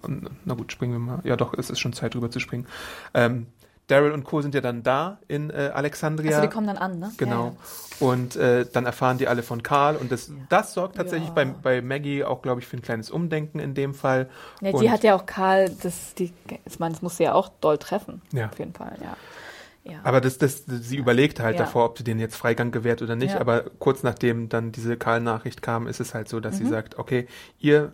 [0.46, 1.20] na gut, springen wir mal.
[1.24, 2.68] Ja doch, es ist schon Zeit drüber zu springen.
[3.16, 3.48] Ähm,
[3.88, 4.42] Daryl und Co.
[4.42, 6.32] sind ja dann da in äh, Alexandria.
[6.38, 7.12] Also die kommen dann an, ne?
[7.18, 7.56] Genau.
[8.00, 11.34] Und äh, dann erfahren die alle von Karl und das, das sorgt tatsächlich Ja.
[11.34, 14.30] bei, bei Maggie auch, glaube ich, für ein kleines Umdenken in dem Fall.
[14.62, 16.34] Ja, und, die hat ja auch Karl, das, die,
[16.66, 18.22] ich meine, das muss sie ja auch doll treffen.
[18.34, 18.48] Ja.
[18.50, 19.92] Auf jeden Fall, ja.
[19.94, 20.00] ja.
[20.04, 21.64] aber das, das, sie überlegt halt Ja.
[21.64, 23.34] davor, ob sie denen jetzt Freigang gewährt oder nicht.
[23.36, 23.40] Ja.
[23.40, 26.66] Aber kurz nachdem dann diese Karl-Nachricht kam, ist es halt so, dass Mhm.
[26.66, 27.26] sie sagt, okay,
[27.58, 27.94] ihr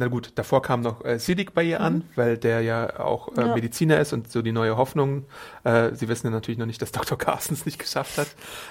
[0.00, 3.40] na gut, davor kam noch äh, Siddiq bei ihr an, weil der ja auch äh,
[3.42, 3.54] Ja.
[3.54, 5.26] Mediziner ist und so die neue Hoffnung.
[5.62, 7.16] Äh, sie wissen ja natürlich noch nicht, dass Dr.
[7.16, 8.26] Carstens nicht geschafft hat.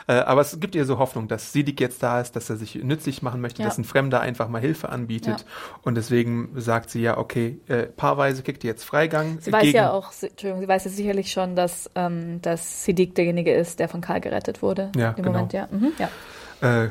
[0.08, 2.76] Äh, aber es gibt ihr so Hoffnung, dass Siddiq jetzt da ist, dass er sich
[2.76, 3.68] nützlich machen möchte, Ja.
[3.70, 5.40] dass ein Fremder einfach mal Hilfe anbietet.
[5.40, 5.46] Ja.
[5.84, 9.38] Und deswegen sagt sie ja, okay, äh, paarweise kriegt ihr jetzt Freigang.
[9.40, 13.16] Sie weiß ja auch, sie- Entschuldigung, sie weiß ja sicherlich schon, dass, ähm, dass Siddiq
[13.16, 14.92] derjenige ist, der von Karl gerettet wurde.
[14.98, 15.32] Ja, Im genau.
[15.32, 15.68] Moment, ja.
[15.72, 16.86] Mhm, ja.
[16.86, 16.90] Äh,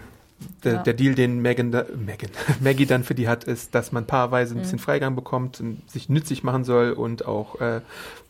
[0.64, 0.82] der, Ja.
[0.82, 2.30] der Deal, den Megan, da, Megan,
[2.61, 4.61] Maggie dann für die hat, ist, dass man paarweise Mhm.
[4.61, 7.80] ein bisschen Freigang bekommt, und sich nützlich machen soll und auch äh,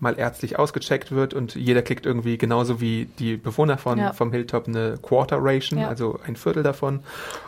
[0.00, 4.12] mal ärztlich ausgecheckt wird und jeder kriegt irgendwie genauso wie die Bewohner von Ja.
[4.12, 5.88] vom Hilltop eine Quarter Ration, Ja.
[5.88, 7.00] also ein Viertel davon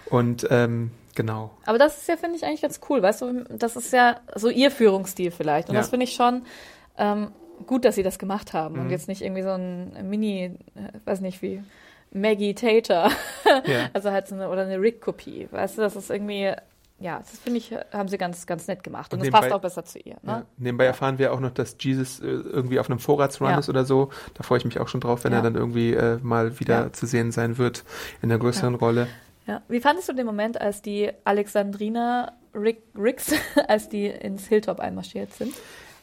[0.07, 1.51] und ähm, genau.
[1.67, 3.03] Aber das ist ja, finde ich, eigentlich ganz cool.
[3.03, 5.69] Weißt du, das ist ja so ihr Führungsstil vielleicht.
[5.69, 6.43] Und das finde ich schon
[6.99, 7.29] ähm,
[7.67, 8.75] gut, dass sie das gemacht haben.
[8.77, 8.81] Mhm.
[8.83, 10.45] Und jetzt nicht irgendwie so ein Mini,
[10.75, 11.63] äh, weiß nicht wie,
[12.13, 13.11] Maggie Tater.
[13.67, 13.89] Ja.
[13.93, 15.49] Also halt so eine, oder eine Rick-Kopie.
[15.51, 16.53] Weißt du, das ist irgendwie,
[16.99, 19.13] ja, das finde ich, haben sie ganz, ganz nett gemacht.
[19.13, 20.17] Und, Und das passt auch besser zu ihr.
[20.27, 20.39] Ja.
[20.39, 20.47] Ne?
[20.59, 23.59] Nebenbei erfahren wir auch noch, dass Jesus äh, irgendwie auf einem Vorratsrun Ja.
[23.59, 24.11] ist oder so.
[24.35, 25.39] Da freue ich mich auch schon drauf, wenn Ja.
[25.39, 26.93] er dann irgendwie äh, mal wieder Ja.
[26.93, 27.85] zu sehen sein wird
[28.23, 28.79] in einer größeren Ja.
[28.79, 29.07] Rolle.
[29.47, 29.63] Ja.
[29.69, 33.33] Wie fandest du den Moment, als die Alexandrina Rick, Ricks,
[33.69, 35.55] als die ins Hilltop einmarschiert sind?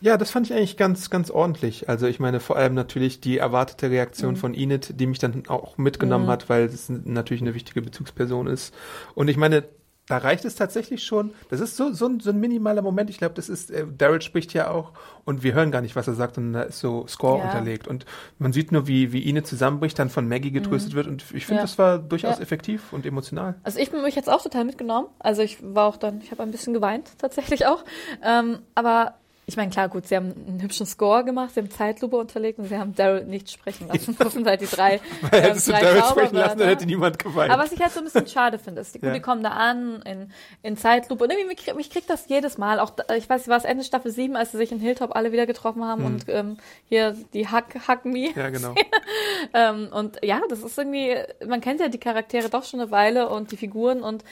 [0.02, 1.89] Ja, das fand ich eigentlich ganz, ganz ordentlich.
[1.89, 4.38] Also ich meine vor allem natürlich die erwartete Reaktion Mhm.
[4.38, 8.74] von Enid, die mich dann auch mitgenommen hat, weil es natürlich eine wichtige Bezugsperson ist.
[9.16, 9.64] Und ich meine,
[10.10, 11.32] da reicht es tatsächlich schon.
[11.50, 13.10] Das ist so, so, ein, so ein minimaler Moment.
[13.10, 14.93] Ich glaube, das ist, äh, Daryl spricht ja auch
[15.26, 17.43] und wir hören gar nicht, was er sagt, und da ist so Score Ja.
[17.43, 17.89] unterlegt.
[17.89, 18.06] Und
[18.39, 21.08] man sieht nur, wie, wie Enid zusammenbricht, dann von Maggie getröstet wird.
[21.08, 21.58] Und ich finde, Mhm.
[21.58, 21.62] Ja.
[21.64, 22.41] das war durchaus Ja.
[22.41, 23.56] effektiv und emotional.
[23.64, 25.08] Also ich bin mich jetzt auch total mitgenommen.
[25.20, 27.84] Also ich war auch dann, ich habe ein bisschen geweint tatsächlich auch.
[28.24, 29.16] Ähm, aber
[29.50, 32.66] ich meine, klar, gut, sie haben einen hübschen Score gemacht, sie haben Zeitlupe unterlegt und
[32.68, 34.14] sie haben Daryl nicht sprechen lassen.
[34.20, 35.00] Das sind halt die drei.
[35.22, 37.50] Weil ähm, hättest du Daryl sprechen lassen, dann hätte niemand geweint.
[37.50, 39.14] Aber was ich halt so ein bisschen schade finde, ist, die, Ja.
[39.14, 40.32] die kommen da an in,
[40.64, 42.82] in Zeitlupe und irgendwie mich, krieg- mich kriegt das jedes Mal.
[42.82, 45.45] Auch ich weiß, war es Ende Staffel 7, als sie sich in Hilltop alle wieder
[45.45, 46.58] getroffen haben und ähm,
[46.89, 48.28] hier die Hack, Hack Me.
[48.28, 48.34] Hm.
[48.36, 48.76] ja, genau.
[49.54, 51.16] Ähm, und ja, das ist irgendwie,
[51.48, 54.24] man kennt ja die Charaktere doch schon eine Weile und die Figuren und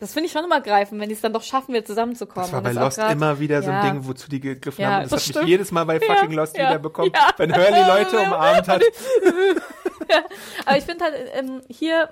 [0.00, 2.44] das finde ich schon immer greifend, wenn die es dann doch schaffen, wieder zusammenzukommen.
[2.50, 3.90] Das war bei auch Lost grad- immer wieder so ein ja.
[3.90, 5.02] Ding, wozu die gegriffen Ja, haben.
[5.04, 5.42] Und das, das hat stimmt.
[5.44, 7.30] mich jedes Mal bei fucking Ja, Lost ja, wiederbekommen, ja.
[7.38, 8.82] wenn Hurley Leute umarmt hat.
[10.66, 12.10] Aber ich finde halt, ähm, hier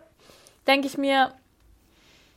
[0.66, 1.32] denke ich mir,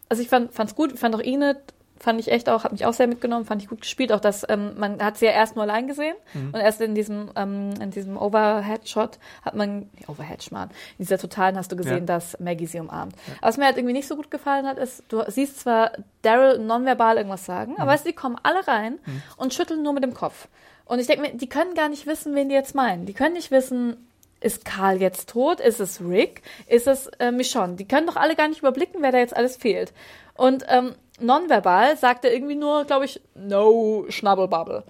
[0.10, 1.58] also ich fand es gut, ich fand auch Enid,
[2.00, 4.12] fand ich echt auch, hat mich auch sehr mitgenommen, fand ich gut gespielt.
[4.12, 6.48] Auch das, ähm, man hat sie ja erst nur allein gesehen Mhm.
[6.54, 11.72] und erst in diesem, ähm, in diesem Overhead-Shot hat man, Overhead-Schmarrn, in dieser Totalen hast
[11.72, 12.06] du gesehen, Ja.
[12.18, 13.14] dass Maggie sie umarmt.
[13.40, 15.92] Aber was mir halt irgendwie nicht so gut gefallen hat, ist, du siehst zwar
[16.22, 17.78] Daryl nonverbal irgendwas sagen, Mhm.
[17.78, 19.00] aber weißt die kommen alle rein
[19.38, 20.48] und schütteln nur mit dem Kopf.
[20.86, 23.06] Und ich denke mir, die können gar nicht wissen, wen die jetzt meinen.
[23.06, 24.08] Die können nicht wissen,
[24.40, 25.60] ist Karl jetzt tot?
[25.60, 26.44] Ist es Rick?
[26.68, 27.74] Ist es äh, Michonne?
[27.76, 29.94] Die können doch alle gar nicht überblicken, wer da jetzt alles fehlt.
[30.36, 34.84] Und ähm, nonverbal sagt er irgendwie nur, glaube ich, no Schnabbelbabbel.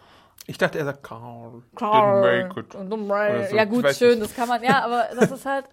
[0.46, 1.62] Ich dachte, er sagt Carl.
[3.36, 3.56] Oder so.
[3.56, 4.30] Ja gut, schön, nicht.
[4.32, 5.66] das kann man, ja, aber das ist halt,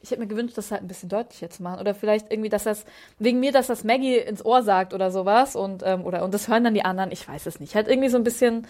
[0.00, 1.80] ich hätte mir gewünscht, das halt ein bisschen deutlicher zu machen.
[1.80, 2.84] Oder vielleicht irgendwie, dass das,
[3.18, 6.46] wegen mir, dass das Maggie ins Ohr sagt oder sowas und, ähm, oder, und das
[6.48, 7.74] hören dann die anderen, ich weiß es nicht.
[7.74, 8.66] Halt irgendwie so ein bisschen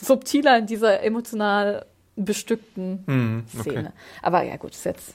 [0.00, 1.86] subtiler in dieser emotional
[2.16, 3.78] bestückten Hm, Szene.
[3.80, 3.88] okay.
[4.22, 5.14] Aber ja, gut, ist jetzt.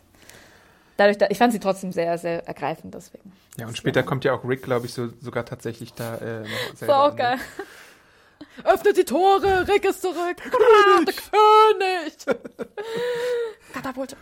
[0.97, 3.31] Dadurch, da, ich fand sie trotzdem sehr, sehr ergreifend, deswegen.
[3.57, 6.47] Ja, und später kommt ja auch Rick, glaube ich, so, sogar tatsächlich da äh, noch
[6.71, 7.35] Das selber war auch an, geil.
[7.37, 7.41] ne?
[8.65, 10.35] Öffnet die Tore, Rick ist zurück.
[10.45, 12.17] Ah, der König.
[13.73, 14.17] Katapulte.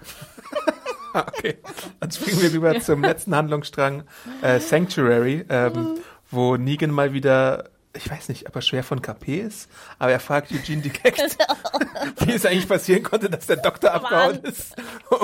[1.14, 1.58] Ah, okay.
[2.00, 4.04] Dann springen wir rüber zum letzten Handlungsstrang,
[4.42, 5.98] äh, Sanctuary, ähm,
[6.32, 7.70] wo Negan mal wieder,
[8.00, 9.70] ich weiß nicht, ob er schwer von KP ist,
[10.00, 11.20] aber er fragt Eugene direkt,
[12.26, 14.76] wie es eigentlich passieren konnte, dass der Doktor abgehauen ist.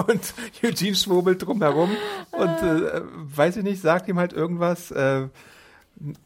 [0.08, 1.90] Und Eugene schwurbelt drumherum
[2.32, 5.28] und äh, weiß ich nicht, sagt ihm halt irgendwas, äh,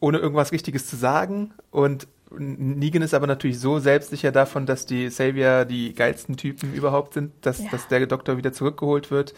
[0.00, 1.52] ohne irgendwas Richtiges zu sagen.
[1.70, 7.14] Und Negan ist aber natürlich so selbstsicher davon, dass die Savior die geilsten Typen überhaupt
[7.14, 7.70] sind, dass, Ja.
[7.72, 9.34] dass der Doktor wieder zurückgeholt wird,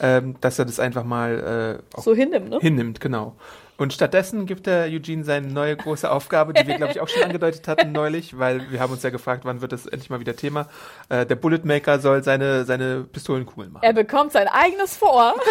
[0.00, 2.58] ähm, dass er das einfach mal äh, auch So hinnimmt, ne?
[2.60, 3.34] hinnimmt, genau.
[3.78, 7.22] Und stattdessen gibt er Eugene seine neue große Aufgabe, die wir, glaube ich, auch schon
[7.24, 10.34] angedeutet hatten neulich, weil wir haben uns ja gefragt, wann wird das endlich mal wieder
[10.34, 10.66] Thema.
[11.10, 13.84] Äh, der Bulletmaker soll seine, seine Pistolenkugeln machen.
[13.84, 15.34] Er bekommt sein eigenes Vor.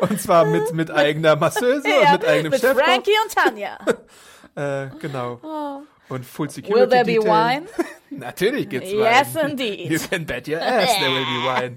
[0.00, 2.76] Und zwar mit, mit eigener Masseuse und mit eigenem mit Chef.
[2.76, 3.78] Frankie und Tanja.
[4.56, 5.40] Äh, genau.
[6.08, 7.26] Und Full Security Will there be Detail.
[7.56, 7.66] wine?
[8.10, 9.50] Natürlich gibt's Yes, Wein.
[9.50, 9.90] indeed.
[9.90, 11.76] You can bet your ass there will be wine.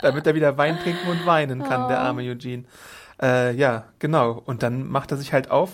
[0.00, 2.00] Damit er wieder Wein trinken und weinen kann, der Oh.
[2.02, 2.64] arme Eugene.
[3.22, 4.42] Äh, ja, genau.
[4.44, 5.70] Und dann macht er sich halt auf.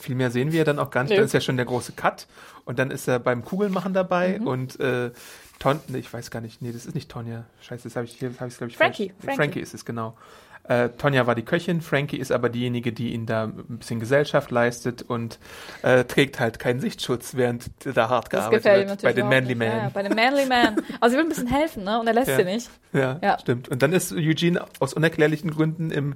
[0.00, 1.10] Viel mehr sehen wir dann auch gar nicht.
[1.10, 1.16] Nö.
[1.16, 2.26] Dann ist ja schon der große Cut.
[2.64, 5.10] Und dann ist er beim Kugelmachen dabei und äh,
[5.58, 7.44] Ton, nee, ich weiß gar nicht, nee, das ist nicht Tonja.
[7.60, 9.24] Scheiße, das habe ich hier, habe ich glaube ich Frankie, falsch.
[9.24, 9.36] Frankie.
[9.36, 10.16] Frankie ist es genau.
[10.64, 14.50] Äh, Tonja war die Köchin, Frankie ist aber diejenige, die ihnen da ein bisschen Gesellschaft
[14.50, 15.38] leistet und
[15.82, 18.88] äh, trägt halt keinen Sichtschutz, während da hart Das gearbeitet wird.
[18.88, 19.66] natürlich Bei den Manly nicht.
[19.68, 19.92] Ja, Man.
[19.92, 20.76] bei den Manly Man.
[21.00, 21.98] Also sie will ein bisschen helfen, ne?
[22.00, 22.36] Und er lässt Ja.
[22.36, 22.70] sie nicht.
[22.92, 23.38] Ja, Ja.
[23.38, 23.68] stimmt.
[23.68, 26.14] Und dann ist Eugene aus unerklärlichen Gründen im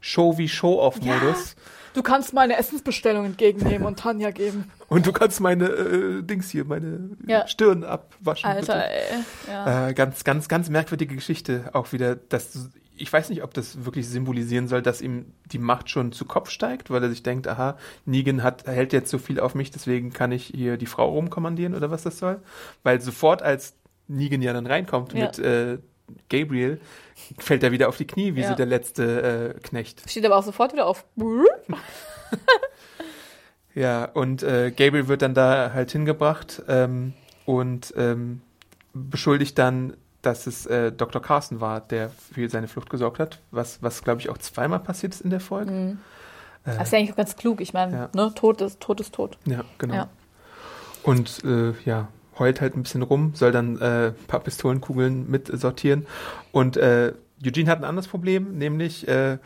[0.00, 1.56] Show wie Show-Off-Modus.
[1.94, 4.70] Du kannst meine Essensbestellung entgegennehmen und Tanja geben.
[4.88, 7.46] Und du kannst meine äh, Dings hier, meine Ja.
[7.46, 8.48] Stirn abwaschen.
[8.48, 8.90] Alter, bitte.
[8.90, 9.18] ey.
[9.48, 9.88] Ja.
[9.88, 12.16] Äh, ganz, ganz, ganz merkwürdige Geschichte auch wieder.
[12.16, 16.24] Dass, ich weiß nicht, ob das wirklich symbolisieren soll, dass ihm die Macht schon zu
[16.24, 17.76] Kopf steigt, weil er sich denkt, aha,
[18.06, 21.74] Negan hat, hält jetzt so viel auf mich, deswegen kann ich hier die Frau rumkommandieren
[21.74, 22.40] oder was das soll.
[22.82, 23.74] Weil sofort, als
[24.06, 25.26] Negan ja dann reinkommt Ja.
[25.26, 25.78] mit äh,
[26.28, 26.80] Gabriel,
[27.38, 28.48] fällt er wieder auf die Knie, wie Ja.
[28.50, 30.08] so der letzte äh, Knecht.
[30.10, 31.04] Steht aber auch sofort wieder auf.
[33.74, 37.12] Ja, und äh, Gabriel wird dann da halt hingebracht ähm,
[37.44, 38.40] und ähm,
[38.92, 41.22] beschuldigt dann, dass es äh, Dr.
[41.22, 45.14] Carson war, der für seine Flucht gesorgt hat, was, was glaube ich auch zweimal passiert
[45.14, 45.70] ist in der Folge.
[45.70, 45.98] Mhm.
[46.64, 47.60] Das ist ja eigentlich auch ganz klug.
[47.60, 48.08] Ich meine, Ja.
[48.14, 49.38] ne, Tod ist, Tod ist tot.
[49.46, 49.94] Ja, genau.
[49.94, 50.08] Ja.
[51.04, 55.50] Und äh, ja, heult halt ein bisschen rum, soll dann äh, ein paar Pistolenkugeln mit
[55.52, 56.06] sortieren.
[56.52, 57.12] Und äh,
[57.44, 59.38] Eugene hat ein anderes Problem, nämlich, äh,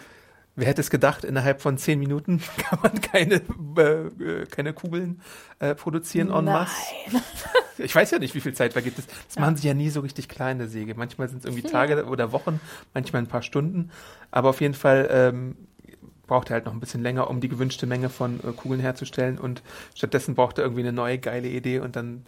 [0.57, 3.43] wer hätte es gedacht, innerhalb von zehn Minuten kann man keine,
[3.77, 5.21] äh, äh, keine Kugeln
[5.59, 6.75] äh, produzieren en masse.
[7.13, 7.23] Nein.
[7.79, 8.99] Ich weiß ja nicht, wie viel Zeit vergeht.
[8.99, 10.95] Das, das machen sie ja nie so richtig kleine Säge.
[10.95, 12.61] Manchmal sind es irgendwie Tage oder Wochen,
[12.95, 13.91] manchmal ein paar Stunden.
[14.31, 15.57] Aber auf jeden Fall ähm,
[16.27, 19.39] braucht er halt noch ein bisschen länger, um die gewünschte Menge von äh, Kugeln herzustellen.
[19.39, 19.63] Und
[19.95, 22.25] stattdessen braucht er irgendwie eine neue geile Idee und dann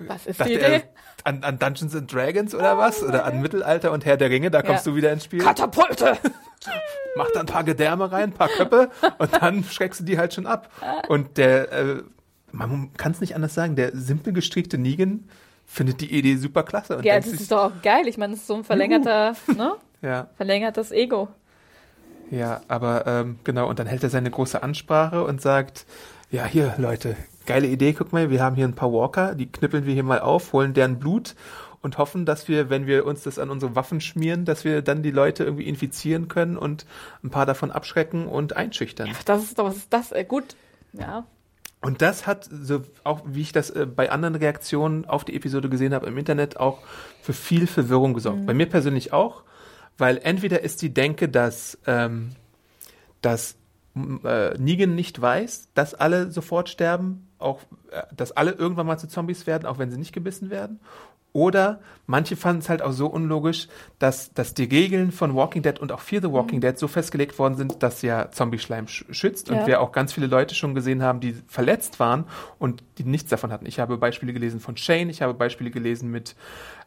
[0.00, 0.62] Was ist die dachte Idee?
[0.64, 0.82] er
[1.24, 3.02] an, an Dungeons and Dragons oder was?
[3.02, 4.92] Oder an Mittelalter und Herr der Ringe, da kommst Ja.
[4.92, 5.40] du wieder ins Spiel.
[5.40, 6.16] Katapulte!
[7.16, 10.34] Mach da ein paar Gedärme rein, ein paar Köpfe und dann schreckst du die halt
[10.34, 10.70] schon ab.
[11.08, 12.02] Und der, äh,
[12.52, 15.28] man kann es nicht anders sagen, der simpel gestrickte Negan
[15.66, 17.00] findet die Idee super klasse.
[17.02, 18.06] Ja, das sich, ist doch auch geil.
[18.06, 19.74] Ich meine, das ist so ein verlängerter, ne?
[20.02, 21.28] ja, Verlängertes Ego.
[22.30, 25.84] ja, aber ähm, genau, und dann hält er seine große Ansprache und sagt,
[26.30, 27.16] ja, hier, Leute,
[27.48, 30.20] geile Idee, guck mal, wir haben hier ein paar Walker, die knüppeln wir hier mal
[30.20, 31.34] auf, holen deren Blut
[31.80, 35.02] und hoffen, dass wir, wenn wir uns das an unsere Waffen schmieren, dass wir dann
[35.02, 36.86] die Leute irgendwie infizieren können und
[37.24, 39.10] ein paar davon abschrecken und einschüchtern.
[39.24, 40.12] Das ist doch, was ist das?
[40.12, 40.56] Äh, gut.
[40.92, 41.24] Ja.
[41.80, 45.68] Und das hat, so auch wie ich das äh, bei anderen Reaktionen auf die Episode
[45.68, 46.80] gesehen habe im Internet, auch
[47.22, 48.44] für viel Verwirrung gesorgt.
[48.46, 49.42] Bei mir persönlich auch,
[49.96, 52.30] weil entweder ist die Denke, dass, ähm,
[53.22, 53.56] dass
[54.24, 59.08] äh, Negan nicht weiß, dass alle sofort sterben, auch äh, dass alle irgendwann mal zu
[59.08, 60.80] Zombies werden, auch wenn sie nicht gebissen werden.
[61.34, 63.68] Oder manche fanden es halt auch so unlogisch,
[63.98, 67.38] dass, dass die Regeln von Walking Dead und auch Fear the Walking Dead so festgelegt
[67.38, 69.50] worden sind, dass ja Zombie-Schleim sch schützt.
[69.50, 69.66] Und Ja.
[69.66, 72.24] wir auch ganz viele Leute schon gesehen haben, die verletzt waren
[72.58, 73.66] und die nichts davon hatten.
[73.66, 76.34] Ich habe Beispiele gelesen von Shane, ich habe Beispiele gelesen mit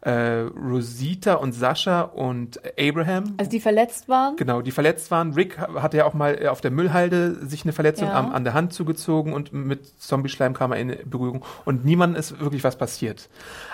[0.01, 3.35] äh, Rosita und Sascha und Abraham.
[3.37, 4.35] Also die verletzt waren.
[4.35, 5.33] Genau, die verletzt waren.
[5.33, 8.15] Rick hatte ja auch mal äh, auf der Müllhalde sich eine Verletzung Ja.
[8.15, 12.39] am, an der Hand zugezogen und mit Zombie-Schleim kam er in Berührung und niemandem ist
[12.39, 13.29] wirklich was passiert.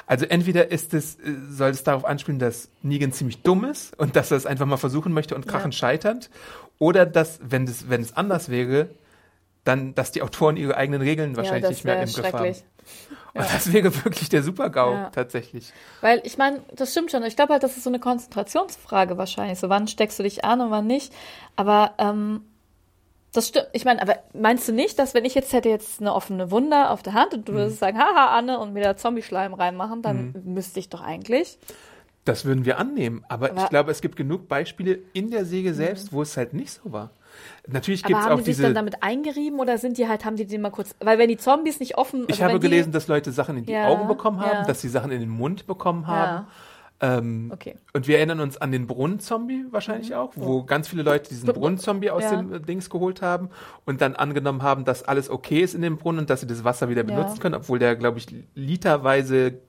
[0.05, 4.17] Also entweder ist es, äh, soll es darauf anspielen, dass Negan ziemlich dumm ist und
[4.17, 6.29] dass er es einfach mal versuchen möchte und krachend scheitert,
[6.79, 8.89] oder dass, wenn es, wenn es anders wäre,
[9.63, 12.55] dann, dass die Autoren ihre eigenen Regeln wahrscheinlich ja, nicht mehr im Griff haben.
[13.37, 15.09] Und das wäre wirklich der Super-GAU, Ja.
[15.11, 15.71] tatsächlich.
[16.01, 17.23] Weil ich meine, das stimmt schon.
[17.23, 19.59] Ich glaube halt, das ist so eine Konzentrationsfrage wahrscheinlich.
[19.59, 21.13] So, wann steckst du dich an und wann nicht?
[21.55, 22.41] Aber ähm,
[23.33, 23.67] das stimmt.
[23.73, 26.89] Ich meine, aber meinst du nicht, dass wenn ich jetzt hätte jetzt eine offene Wunde
[26.89, 27.55] auf der Hand und du Mhm.
[27.57, 31.57] würdest sagen, haha, Anne, und mir da Zombie-Schleim reinmachen, dann müsste ich doch eigentlich.
[32.25, 35.73] Das würden wir annehmen, aber, ich Aber- glaube, es gibt genug Beispiele in der Säge
[35.73, 37.11] selbst, wo es halt nicht so war.
[37.67, 38.63] Natürlich gibt es haben auch die sich diese.
[38.63, 41.37] dann damit eingerieben oder sind die halt, haben die den mal kurz, weil wenn die
[41.37, 43.87] Zombies nicht offen, also ich habe wenn die- gelesen, dass Leute Sachen in die Ja,
[43.87, 44.63] Augen bekommen haben, ja.
[44.65, 46.47] dass sie Sachen in den Mund bekommen haben.
[46.99, 47.75] Ähm, Okay.
[47.93, 52.09] Und wir erinnern uns an den Brunnenzombie wahrscheinlich auch, wo ganz viele Leute diesen Brunnenzombie
[52.09, 52.29] aus Mhm.
[52.51, 52.57] Ja.
[52.57, 53.49] dem Dings geholt haben
[53.85, 56.63] und dann angenommen haben, dass alles okay ist in dem Brunnen und dass sie das
[56.63, 57.15] Wasser wieder Ja.
[57.15, 58.25] benutzen können, obwohl der, glaube ich,
[58.55, 59.59] literweise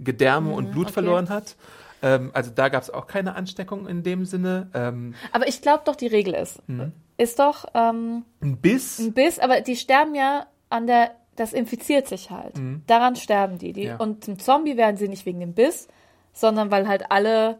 [0.00, 0.92] Gedärme und Blut Mhm, okay.
[0.92, 1.54] verloren hat.
[2.02, 4.68] Ähm, also da gab es auch keine Ansteckung in dem Sinne.
[4.74, 6.92] Ähm, Aber ich glaube doch, die Regel ist, Mhm.
[7.16, 8.98] ist doch ähm, ein Biss.
[8.98, 12.54] ein Biss, aber die sterben ja an der, das infiziert sich halt.
[12.86, 13.72] Daran sterben die.
[13.72, 13.88] die Mhm.
[13.88, 13.96] Ja.
[13.96, 15.88] Und zum Zombie werden sie nicht wegen dem Biss,
[16.32, 17.58] sondern weil halt alle,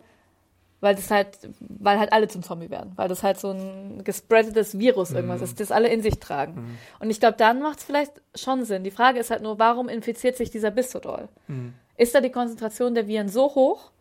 [0.80, 4.78] weil das halt, weil halt alle zum Zombie werden, weil das halt so ein gespreadetes
[4.78, 5.16] Virus Mhm.
[5.16, 6.76] irgendwas ist, das alle in sich tragen.
[6.98, 8.82] Und ich glaube, dann macht es vielleicht schon Sinn.
[8.82, 11.28] Die Frage ist halt nur, warum infiziert sich dieser Biss so doll?
[11.46, 11.74] Mhm.
[11.96, 13.92] Ist da die Konzentration der Viren so hoch?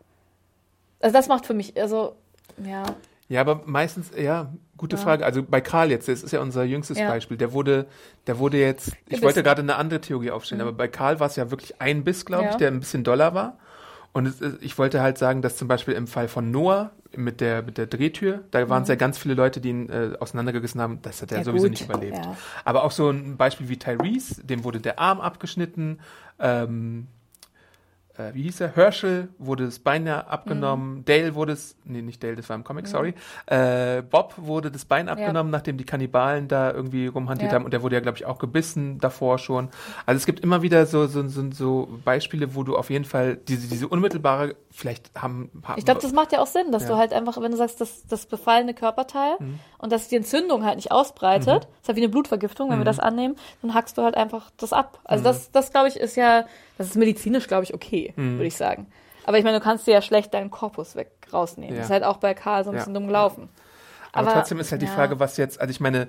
[1.02, 2.16] Also das macht für mich, also
[2.64, 2.84] ja,
[3.28, 5.02] Ja, aber meistens, ja, gute Ja.
[5.02, 5.24] Frage.
[5.24, 7.08] Also bei Karl jetzt, das ist ja unser jüngstes Ja.
[7.08, 7.36] Beispiel.
[7.36, 7.86] Der wurde,
[8.26, 9.22] der wurde jetzt, ich Gebissen.
[9.22, 12.24] wollte gerade eine andere Theorie aufstellen, aber bei Karl war es ja wirklich ein Biss,
[12.26, 12.56] glaube ich, Ja.
[12.58, 13.58] der ein bisschen doller war.
[14.12, 17.62] Und es, ich wollte halt sagen, dass zum Beispiel im Fall von Noah mit der,
[17.62, 20.98] mit der Drehtür, da waren es ja ganz viele Leute, die ihn äh, auseinandergerissen haben.
[21.00, 21.70] Das hat er sowieso gut.
[21.70, 22.18] nicht überlebt.
[22.66, 26.00] Aber auch so ein Beispiel wie Tyrese, dem wurde der Arm abgeschnitten.
[26.38, 27.06] Ähm,
[28.18, 28.74] äh, wie hieß er?
[28.76, 30.96] Herschel wurde das Bein ja abgenommen.
[30.98, 31.04] Mhm.
[31.04, 33.14] Dale wurde es, nee, nicht Dale, das war im Comic, sorry.
[33.46, 37.56] Äh, Bob wurde das Bein abgenommen, nachdem die Kannibalen da irgendwie rumhantiert Ja.
[37.56, 37.64] haben.
[37.64, 39.68] Und der wurde ja, glaube ich, auch gebissen davor schon.
[40.06, 43.36] Also es gibt immer wieder so, so, so, so Beispiele, wo du auf jeden Fall
[43.36, 45.50] diese, diese unmittelbare, vielleicht haben.
[45.64, 46.88] haben Ich glaube, das macht ja auch Sinn, dass Ja.
[46.90, 49.58] du halt einfach, wenn du sagst, das, das befallene Körperteil Mhm.
[49.78, 52.84] und dass die Entzündung halt nicht ausbreitet, ist halt wie eine Blutvergiftung, wenn wir Mhm.
[52.86, 55.00] das annehmen, dann hackst du halt einfach das ab.
[55.04, 56.44] Also das, das glaube ich, ist ja,
[56.82, 58.34] das ist medizinisch, glaube ich, okay, Mhm.
[58.38, 58.86] würde ich sagen.
[59.24, 61.74] Aber ich meine, du kannst dir ja schlecht deinen Korpus weg rausnehmen.
[61.74, 61.78] Ja.
[61.80, 62.80] Das ist halt auch bei Karl so ein Ja.
[62.80, 63.48] bisschen dumm gelaufen.
[64.12, 64.86] Aber, Aber, trotzdem ist halt die.
[64.86, 66.08] Frage, was jetzt, also ich meine,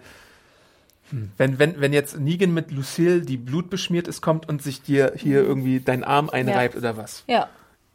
[1.10, 5.14] hm, wenn, wenn, wenn jetzt Negan mit Lucille, die blutbeschmiert ist, kommt und sich dir
[5.16, 7.50] hier irgendwie deinen Arm einreibt oder was, Ja,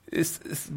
[0.07, 0.71] ist, ist,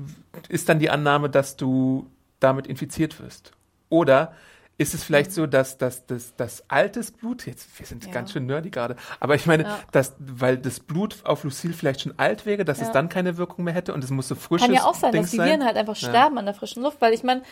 [0.49, 2.08] ist dann die Annahme, dass du
[2.39, 3.52] damit infiziert wirst?
[3.89, 4.34] Oder
[4.82, 8.12] ist es vielleicht so, dass, dass, dass, dass altes Blut, jetzt, wir sind Ja.
[8.12, 9.80] ganz schön nerdy gerade, aber ich meine, Ja.
[9.92, 12.94] dass, weil das Blut auf Lucille vielleicht schon alt wäre, dass es Ja.
[12.94, 15.28] dann keine Wirkung mehr hätte und es muss so frisches Kann ja auch sein, Dings
[15.28, 15.38] dass die?
[15.40, 17.44] Viren halt einfach sterben an der frischen Luft, weil ich meine,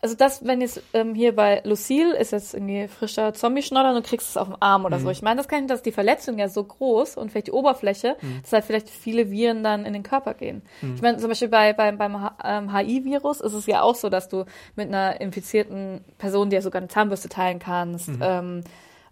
[0.00, 4.02] also das, wenn jetzt ähm, hier bei Lucille ist jetzt irgendwie frischer Zombie-Schnodder und du
[4.08, 5.02] kriegst es auf dem Arm oder Mhm.
[5.02, 5.10] so.
[5.10, 8.40] Ich meine, das kann dass die Verletzung ja so groß und vielleicht die Oberfläche, Mhm.
[8.42, 10.62] dass halt vielleicht viele Viren dann in den Körper gehen.
[10.94, 14.28] Ich meine, zum Beispiel bei, beim, beim ähm, HIV-Virus ist es ja auch so, dass
[14.28, 14.44] du
[14.76, 18.08] mit einer infizierten Person dir sogar eine Zahnbürste teilen kannst.
[18.08, 18.18] Mhm.
[18.22, 18.64] Ähm,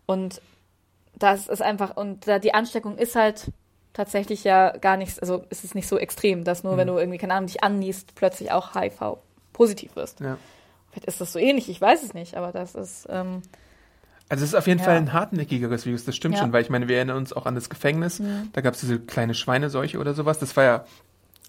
[0.07, 0.41] und
[1.19, 3.47] das ist einfach, und da die Ansteckung ist halt
[3.93, 7.19] tatsächlich ja gar nichts, also ist es nicht so extrem, dass nur wenn du irgendwie,
[7.19, 9.17] keine Ahnung, dich anniest, plötzlich auch HIV
[9.55, 10.21] positiv wirst.
[10.21, 10.37] Ja.
[10.97, 13.43] Vielleicht ist das so ähnlich, ich weiß es nicht, aber das ist, ähm,
[14.31, 14.87] Also es ist auf jeden Ja.
[14.87, 16.41] Fall ein hartnäckigeres Virus, das stimmt Ja.
[16.41, 18.23] schon, weil ich meine, wir erinnern uns auch an das Gefängnis,
[18.55, 20.85] da gab es diese kleine Schweineseuche oder sowas, das war ja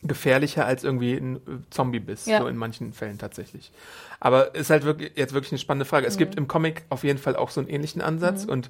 [0.04, 1.40] gefährlicher als irgendwie ein äh,
[1.70, 2.40] Zombiebiss, Ja.
[2.40, 3.72] so in manchen Fällen tatsächlich.
[4.20, 6.06] Aber ist halt wirklich, jetzt wirklich eine spannende Frage.
[6.08, 6.20] Es Mhm.
[6.20, 8.70] gibt im Comic auf jeden Fall auch so einen ähnlichen Ansatz und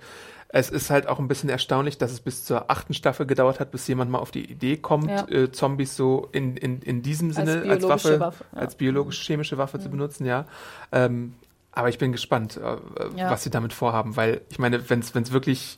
[0.49, 3.71] es ist halt auch ein bisschen erstaunlich, dass es bis zur achten Staffel gedauert hat,
[3.71, 5.28] bis jemand mal auf die Idee kommt, Ja.
[5.28, 8.55] äh, Zombies so in, in, in diesem Sinne als, biologische Waffe, Waffe, ja.
[8.55, 8.59] Mhm.
[8.63, 10.45] als biologisch-chemische Waffe zu benutzen, ja.
[10.93, 11.34] Ähm,
[11.73, 12.78] aber ich bin gespannt, äh,
[13.30, 15.78] was sie damit vorhaben, weil ich meine, wenn es wirklich,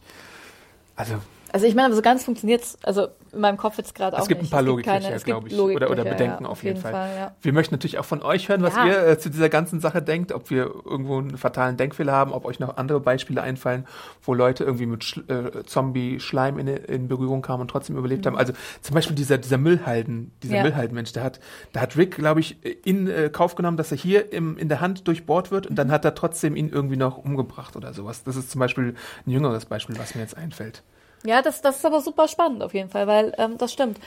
[0.96, 1.16] also
[1.52, 4.40] also ich meine, so ganz funktioniert's, also in meinem Kopf jetzt gerade auch es gibt
[4.40, 4.52] ein nicht.
[4.52, 6.94] paar es gibt Logiklöcher, glaube ich, oder, oder Logiklöcher, Bedenken ja, auf jeden Fall.
[7.16, 7.36] ja.
[7.42, 8.86] Wir möchten natürlich auch von euch hören, was Ja.
[8.88, 12.46] ihr äh, zu dieser ganzen Sache denkt, ob wir irgendwo einen fatalen Denkfehler haben, ob
[12.46, 13.86] euch noch andere Beispiele einfallen,
[14.24, 18.38] wo Leute irgendwie mit Sch äh, Zombie-Schleim in, in Berührung kamen und trotzdem überlebt haben.
[18.38, 20.64] Also zum Beispiel dieser, dieser Müllhalden, dieser Mhm.
[20.64, 21.40] Müllhaldenmensch, der hat,
[21.74, 24.82] da hat Rick, glaube ich, in äh, Kauf genommen, dass er hier im, in der
[24.82, 25.76] Hand durchbohrt wird und Mhm.
[25.78, 28.24] dann hat er trotzdem ihn irgendwie noch umgebracht oder sowas.
[28.24, 28.96] Das ist zum Beispiel
[29.26, 30.84] ein jüngeres Beispiel, was mir jetzt einfällt.
[31.26, 34.00] Ja, das, das ist aber super spannend auf jeden Fall, weil ähm, das stimmt.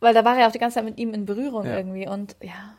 [0.00, 1.76] Weil da war er ja auch die ganze Zeit mit ihm in Berührung Ja.
[1.76, 2.74] irgendwie und ja.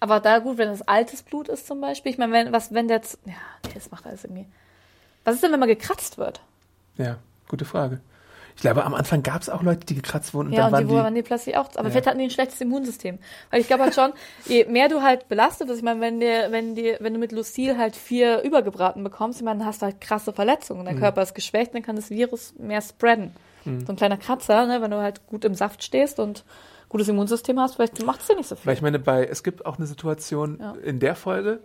[0.00, 2.88] Aber da gut, wenn das altes Blut ist zum Beispiel, ich meine, wenn, was, wenn
[2.88, 3.34] der jetzt, ja,
[3.66, 4.46] nee, das macht alles irgendwie.
[5.24, 6.40] Was ist denn, wenn man gekratzt wird?
[6.98, 8.00] Ja, gute Frage.
[8.56, 10.88] Ich glaube, am Anfang gab es auch Leute, die gekratzt wurden und ja, dann und
[10.90, 11.90] die waren waren die plötzlich auch, aber Ja.
[11.90, 13.18] vielleicht hatten die ein schlechtes Immunsystem.
[13.50, 14.12] Weil ich glaube halt schon,
[14.46, 17.32] je mehr du halt belastet bist, ich meine, wenn dir, wenn dir, wenn du mit
[17.32, 20.86] Lucille halt vier übergebraten bekommst, ich meine, dann hast du halt krasse Verletzungen, Mhm.
[20.86, 23.32] dein Körper ist geschwächt, dann kann das Virus mehr spreaden.
[23.64, 23.86] Mhm.
[23.86, 26.44] So ein kleiner Kratzer, ne, wenn du halt gut im Saft stehst und
[26.88, 28.66] gutes Immunsystem hast, vielleicht macht es dir nicht so viel.
[28.66, 30.74] Weil ich meine, bei, es gibt auch eine Situation Ja.
[30.84, 31.60] in der Folge,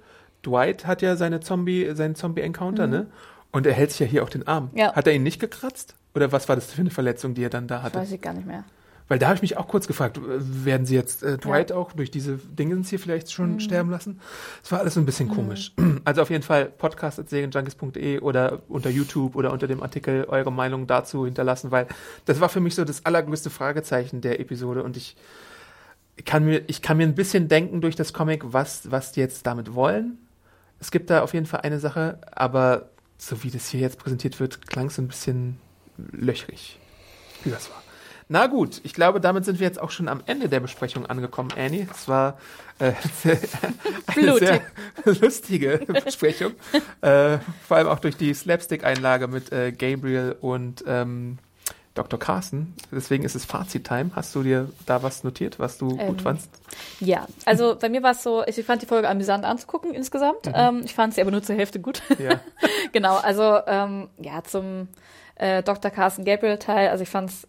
[0.45, 3.07] Dwight hat ja seine Zombie, seinen Zombie-Encounter, ne?
[3.51, 4.69] Und er hält sich ja hier auch den Arm.
[4.71, 4.77] Mhm.
[4.77, 4.93] Ja.
[4.93, 5.95] Hat er ihn nicht gekratzt?
[6.17, 7.99] Oder was war das für eine Verletzung, die er dann da hatte?
[7.99, 8.63] Weiß ich gar nicht mehr.
[9.07, 10.21] Weil da habe ich mich auch kurz gefragt, äh,
[10.65, 13.59] werden sie jetzt äh, Dwight auch durch diese Dingens hier vielleicht schon Mhm.
[13.61, 14.19] sterben lassen?
[14.61, 15.71] Das war alles so ein bisschen komisch.
[16.03, 21.25] Also auf jeden Fall podcast.segenjunkies.de oder unter YouTube oder unter dem Artikel eure Meinung dazu
[21.25, 21.87] hinterlassen, weil
[22.25, 25.15] das war für mich so das allergrößte Fragezeichen der Episode und ich
[26.25, 29.45] kann mir, ich kann mir ein bisschen denken durch das Comic, was, was die jetzt
[29.45, 30.17] damit wollen.
[30.79, 34.39] Es gibt da auf jeden Fall eine Sache, aber so wie das hier jetzt präsentiert
[34.39, 35.57] wird, klang es so ein bisschen
[36.11, 36.79] löchrig,
[37.43, 37.81] wie das war.
[38.29, 41.49] Na gut, ich glaube, damit sind wir jetzt auch schon am Ende der Besprechung angekommen,
[41.55, 41.87] Annie.
[41.89, 42.37] Es war
[42.79, 42.91] äh,
[44.07, 44.47] eine Blutig.
[44.49, 44.61] sehr
[45.21, 46.51] lustige Besprechung.
[47.01, 51.37] äh, vor allem auch durch die Slapstick-Einlage mit äh, Gabriel und ähm,
[51.93, 52.19] Dr.
[52.19, 52.73] Carson.
[52.91, 54.11] Deswegen ist es Fazit-Time.
[54.13, 56.49] Hast du dir da was notiert, was du Ähm, gut fandst?
[56.99, 60.51] Ja, also bei mir war es so, ich fand die Folge amüsant anzugucken insgesamt.
[60.53, 62.01] Ähm, ich fand sie aber nur zur Hälfte gut.
[62.19, 62.41] Ja.
[62.91, 64.89] genau, also ähm, ja, zum
[65.37, 65.91] äh, Dr.
[65.91, 67.47] Carson Gabriel Teil, also ich fand es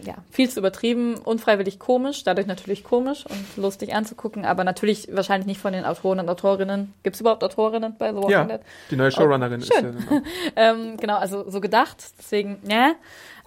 [0.00, 5.46] ja, viel zu übertrieben, unfreiwillig komisch, dadurch natürlich komisch und lustig anzugucken, aber natürlich wahrscheinlich
[5.46, 6.92] nicht von den Autoren und Autorinnen.
[7.02, 8.60] Gibt es überhaupt Autorinnen bei The Walking Ja, Dead?
[8.90, 9.96] die neue Showrunnerin ist ja schön.
[10.08, 10.22] genau.
[10.56, 11.98] ähm, genau, also so gedacht.
[12.18, 12.92] Deswegen, ja.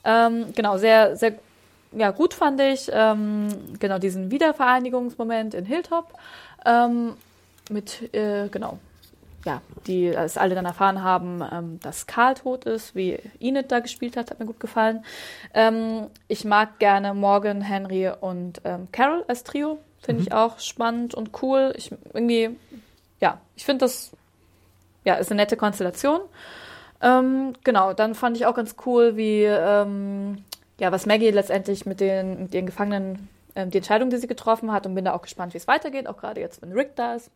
[0.03, 1.33] Ähm, genau, sehr, sehr
[1.91, 2.89] ja, gut fand ich.
[2.91, 3.49] Ähm,
[3.79, 6.13] genau, diesen Wiedervereinigungsmoment in Hilltop.
[6.65, 7.13] Ähm,
[7.69, 8.79] mit, äh, genau,
[9.45, 13.79] ja, die es alle dann erfahren haben, ähm, dass Karl tot ist, wie Enid da
[13.79, 15.05] gespielt hat, hat mir gut gefallen.
[15.53, 19.77] Ähm, ich mag gerne Morgan, Henry und ähm, Carol als Trio.
[20.01, 21.73] Finde ich auch spannend und cool.
[21.77, 22.57] Ich irgendwie,
[23.19, 24.11] ja, ich finde das,
[25.03, 26.21] ja, ist eine nette Konstellation.
[27.01, 30.43] Ähm, genau, dann fand ich auch ganz cool, wie, ähm,
[30.79, 34.71] ja, was Maggie letztendlich mit den, mit ihren Gefangenen, ähm, die Entscheidung, die sie getroffen
[34.71, 37.15] hat und bin da auch gespannt, wie es weitergeht, auch gerade jetzt, wenn Rick da
[37.15, 37.29] ist.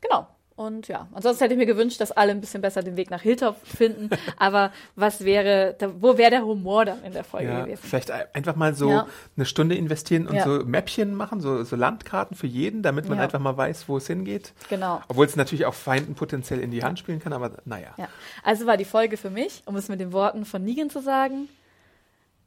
[0.00, 0.26] Genau.
[0.56, 3.20] Und ja, ansonsten hätte ich mir gewünscht, dass alle ein bisschen besser den Weg nach
[3.22, 4.08] Hilltop finden.
[4.36, 7.82] Aber was wäre, wo wäre der Humor dann in der Folge Ja, gewesen?
[7.82, 9.06] vielleicht ein- einfach mal so Ja.
[9.36, 10.44] eine Stunde investieren und Ja.
[10.44, 14.06] so Mäppchen machen, so, so Landkarten für jeden, damit man einfach mal weiß, wo es
[14.06, 14.52] hingeht.
[14.68, 15.00] Genau.
[15.08, 17.88] Obwohl es natürlich auch Feinden potenziell in die Hand spielen kann, aber naja.
[17.96, 18.06] Ja.
[18.44, 21.48] Also war die Folge für mich, um es mit den Worten von Negan zu sagen,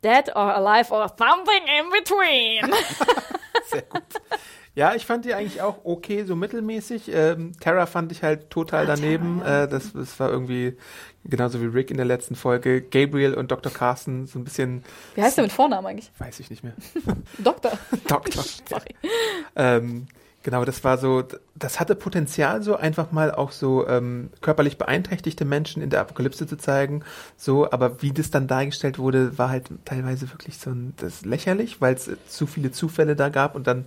[0.01, 2.73] Dead or alive or something in between.
[3.69, 4.03] Sehr gut.
[4.77, 7.09] Ja, ich fand die eigentlich auch okay, so mittelmäßig.
[7.11, 9.39] Ähm, Terra fand ich halt total Ah, daneben.
[9.39, 9.63] Terra, ja.
[9.63, 10.77] äh, das, das war irgendwie
[11.25, 12.83] genauso wie Rick in der letzten Folge.
[12.83, 13.73] Gabriel und Dr.
[13.73, 14.83] Carsten so ein bisschen,
[15.15, 16.11] Wie heißt der mit Vornamen eigentlich?
[16.19, 16.73] weiß ich nicht mehr.
[17.39, 17.71] Doktor.
[18.07, 18.43] Doktor.
[18.69, 18.93] Sorry.
[19.55, 20.05] Ähm,
[20.43, 21.23] genau, das war so,
[21.55, 26.45] das hatte Potenzial, so einfach mal auch so ähm, körperlich beeinträchtigte Menschen in der Apokalypse
[26.45, 27.03] zu zeigen.
[27.35, 31.81] So, aber wie das dann dargestellt wurde, war halt teilweise wirklich so ein, das lächerlich,
[31.81, 33.85] weil es zu viele Zufälle da gab und dann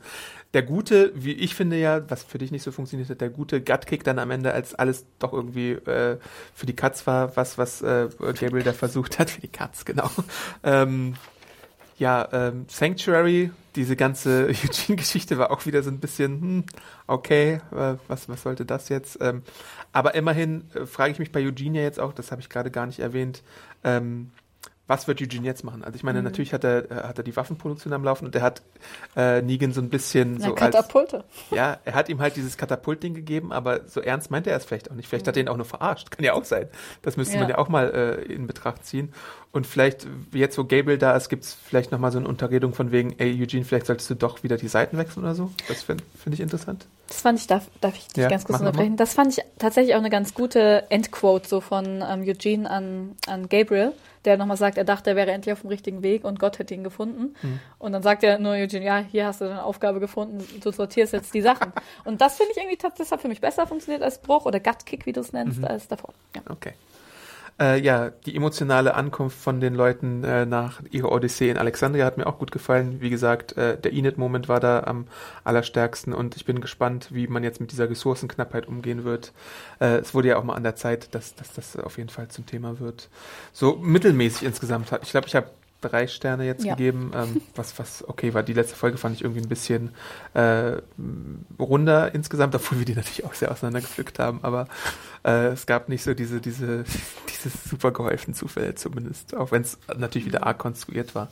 [0.53, 3.61] der gute, wie ich finde ja, was für dich nicht so funktioniert hat, der gute
[3.61, 6.19] Gutkick dann am Ende, als alles doch irgendwie äh,
[6.55, 10.11] für die Katz war, was, was äh, Gabriel da versucht hat, für die Katz, genau.
[10.65, 11.15] Ähm,
[11.99, 16.65] ja, ähm, Sanctuary, diese ganze Eugene-Geschichte war auch wieder so ein bisschen, hm,
[17.07, 19.19] okay, äh, was, was sollte das jetzt?
[19.21, 19.43] Ähm,
[19.93, 22.71] aber immerhin äh, frage ich mich bei Eugene ja jetzt auch, das habe ich gerade
[22.71, 23.43] gar nicht erwähnt,
[23.85, 24.31] ähm,
[24.91, 25.85] was wird Eugene jetzt machen?
[25.85, 28.43] Also ich meine, natürlich hat er, äh, hat er die Waffenproduktion am Laufen und er
[28.43, 28.61] hat
[29.17, 31.25] äh, Negan so ein bisschen Na, so als, Katapulte.
[31.53, 34.91] ja, er hat ihm halt dieses Katapultding gegeben, aber so ernst meinte er es vielleicht
[34.91, 35.09] auch nicht.
[35.09, 36.11] Vielleicht hat er ihn auch nur verarscht.
[36.11, 36.69] Kann ja auch sein.
[37.03, 37.51] Das müsste man Ja.
[37.51, 39.13] ja auch mal äh, in Betracht ziehen.
[39.53, 42.91] Und vielleicht, jetzt wo Gabriel da ist, gibt es vielleicht nochmal so eine Unterredung von
[42.91, 45.53] wegen, ey Eugene, vielleicht solltest du doch wieder die Seiten wechseln oder so.
[45.69, 46.87] Das finde find ich interessant.
[47.11, 48.97] Das fand ich, darf, darf ich dich Ja, ganz kurz unterbrechen?
[48.97, 53.49] Das fand ich tatsächlich auch eine ganz gute Endquote so von ähm, Eugene an, an
[53.49, 53.93] Gabriel,
[54.25, 56.73] der nochmal sagt, er dachte, er wäre endlich auf dem richtigen Weg und Gott hätte
[56.73, 57.35] ihn gefunden.
[57.41, 57.59] Hm.
[57.81, 61.13] Und dann sagt er nur Eugene, ja, hier hast du deine Aufgabe gefunden, du sortierst
[61.13, 61.73] jetzt die Sachen.
[62.05, 65.05] und das finde ich irgendwie, das hat für mich besser funktioniert als Bruch oder Gutkick,
[65.05, 65.65] wie du es nennst, Mhm.
[65.65, 66.15] als davor.
[66.37, 66.43] Ja.
[66.49, 66.75] Okay.
[67.61, 72.17] Äh, ja, die emotionale Ankunft von den Leuten äh, nach ihrer Odyssee in Alexandria hat
[72.17, 73.03] mir auch gut gefallen.
[73.03, 75.07] Wie gesagt, äh, der Enid-Moment war da am
[75.45, 79.33] allerstärksten und ich bin gespannt, wie man jetzt mit dieser Ressourcenknappheit umgehen wird.
[79.79, 82.29] Äh, es wurde ja auch mal an der Zeit, dass, dass das auf jeden Fall
[82.29, 83.11] zum Thema wird.
[83.53, 84.91] So mittelmäßig insgesamt.
[85.03, 85.49] Ich glaube, ich habe
[85.81, 86.75] drei Sterne jetzt Ja.
[86.75, 88.43] gegeben, ähm, was, was okay war.
[88.43, 89.91] Die letzte Folge fand ich irgendwie ein bisschen
[90.35, 90.73] äh,
[91.59, 94.67] runder insgesamt, obwohl wir die natürlich auch sehr auseinandergepflückt haben, aber
[95.25, 96.85] äh, es gab nicht so diese, diese,
[97.29, 101.29] diese super gehäuften Zufälle zumindest, auch wenn es natürlich wieder arg konstruiert war.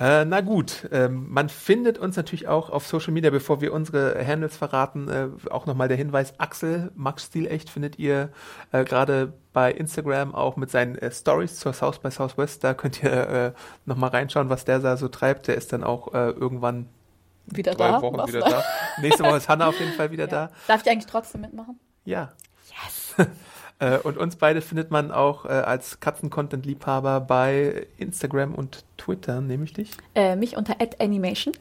[0.00, 4.26] Äh, na gut, ähm, man findet uns natürlich auch auf Social Media, bevor wir unsere
[4.26, 8.30] Handles verraten, äh, auch nochmal der Hinweis, Axel, Max Stilecht findet ihr
[8.72, 13.04] äh, gerade bei Instagram auch mit seinen äh, Stories zur South by Southwest, da könnt
[13.04, 13.52] ihr äh,
[13.86, 16.88] nochmal reinschauen, was der da so treibt, der ist dann auch äh, irgendwann
[17.46, 18.02] Wieder drei da.
[18.02, 18.48] Wochen wieder da?
[18.48, 18.64] da.
[19.00, 20.48] Nächste Woche ist Hanna auf jeden Fall wieder Ja.
[20.48, 20.50] da.
[20.66, 21.78] Darf ich eigentlich trotzdem mitmachen?
[22.04, 22.32] Ja.
[22.84, 23.14] Yes.
[23.78, 29.64] äh, und uns beide findet man auch äh, als Katzen-Content-Liebhaber bei Instagram und Twitter, nehme
[29.64, 29.90] ich dich.
[30.14, 31.54] Äh, mich unter @animation.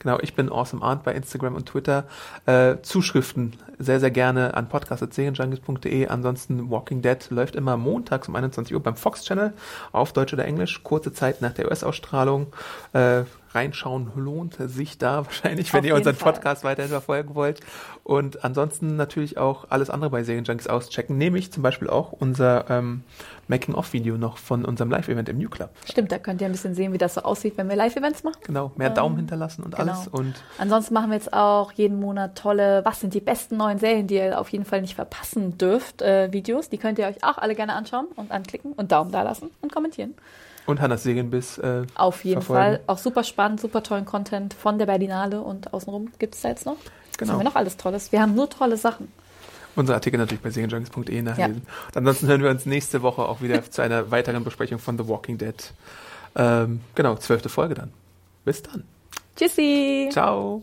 [0.00, 2.06] Genau, ich bin Awesome Arndt bei Instagram und Twitter.
[2.46, 6.06] Äh, Zuschriften sehr, sehr gerne an podcast.serienjunkies.de.
[6.08, 9.52] Ansonsten Walking Dead läuft immer montags um 21 Uhr beim Fox Channel
[9.92, 10.82] auf Deutsch oder Englisch.
[10.82, 12.46] Kurze Zeit nach der US-Ausstrahlung.
[12.94, 16.32] Äh, reinschauen lohnt sich da wahrscheinlich, wenn Auf ihr unseren Fall.
[16.32, 17.60] Podcast weiterhin verfolgen wollt.
[18.04, 23.02] Und ansonsten natürlich auch alles andere bei Serienjunkies auschecken, nämlich zum Beispiel auch unser ähm,
[23.48, 25.70] Making-of-Video noch von unserem Live-Event im New Club.
[25.88, 28.38] Stimmt, da könnt ihr ein bisschen sehen, wie das so aussieht, wenn wir Live-Events machen.
[28.44, 29.92] Genau, mehr Ähm, Daumen hinterlassen und genau.
[29.92, 30.08] alles.
[30.08, 34.06] Und Ansonsten machen wir jetzt auch jeden Monat tolle, was sind die besten neuen Serien,
[34.06, 36.68] die ihr auf jeden Fall nicht verpassen dürft, äh, Videos.
[36.68, 39.72] Die könnt ihr euch auch alle gerne anschauen und anklicken und Daumen da lassen und
[39.72, 40.14] kommentieren.
[40.70, 41.58] Und Hannas Serienbiss.
[41.58, 42.76] Äh, Auf jeden verfolgen.
[42.76, 42.80] Fall.
[42.86, 46.66] Auch super spannend, super tollen Content von der Berlinale und außenrum gibt es da jetzt
[46.66, 46.76] noch.
[46.76, 47.32] Was Genau.
[47.32, 48.12] haben wir noch alles Tolles?
[48.12, 49.12] Wir haben nur tolle Sachen.
[49.76, 51.62] Unsere Artikel natürlich bei serienjunkies.de nachlesen.
[51.88, 55.06] Und ansonsten hören wir uns nächste Woche auch wieder zu einer weiteren Besprechung von The
[55.06, 55.54] Walking Dead.
[56.34, 57.92] Ähm, genau, zwölfte Folge dann.
[58.44, 58.84] Bis dann.
[59.36, 60.08] Tschüssi.
[60.12, 60.62] Ciao.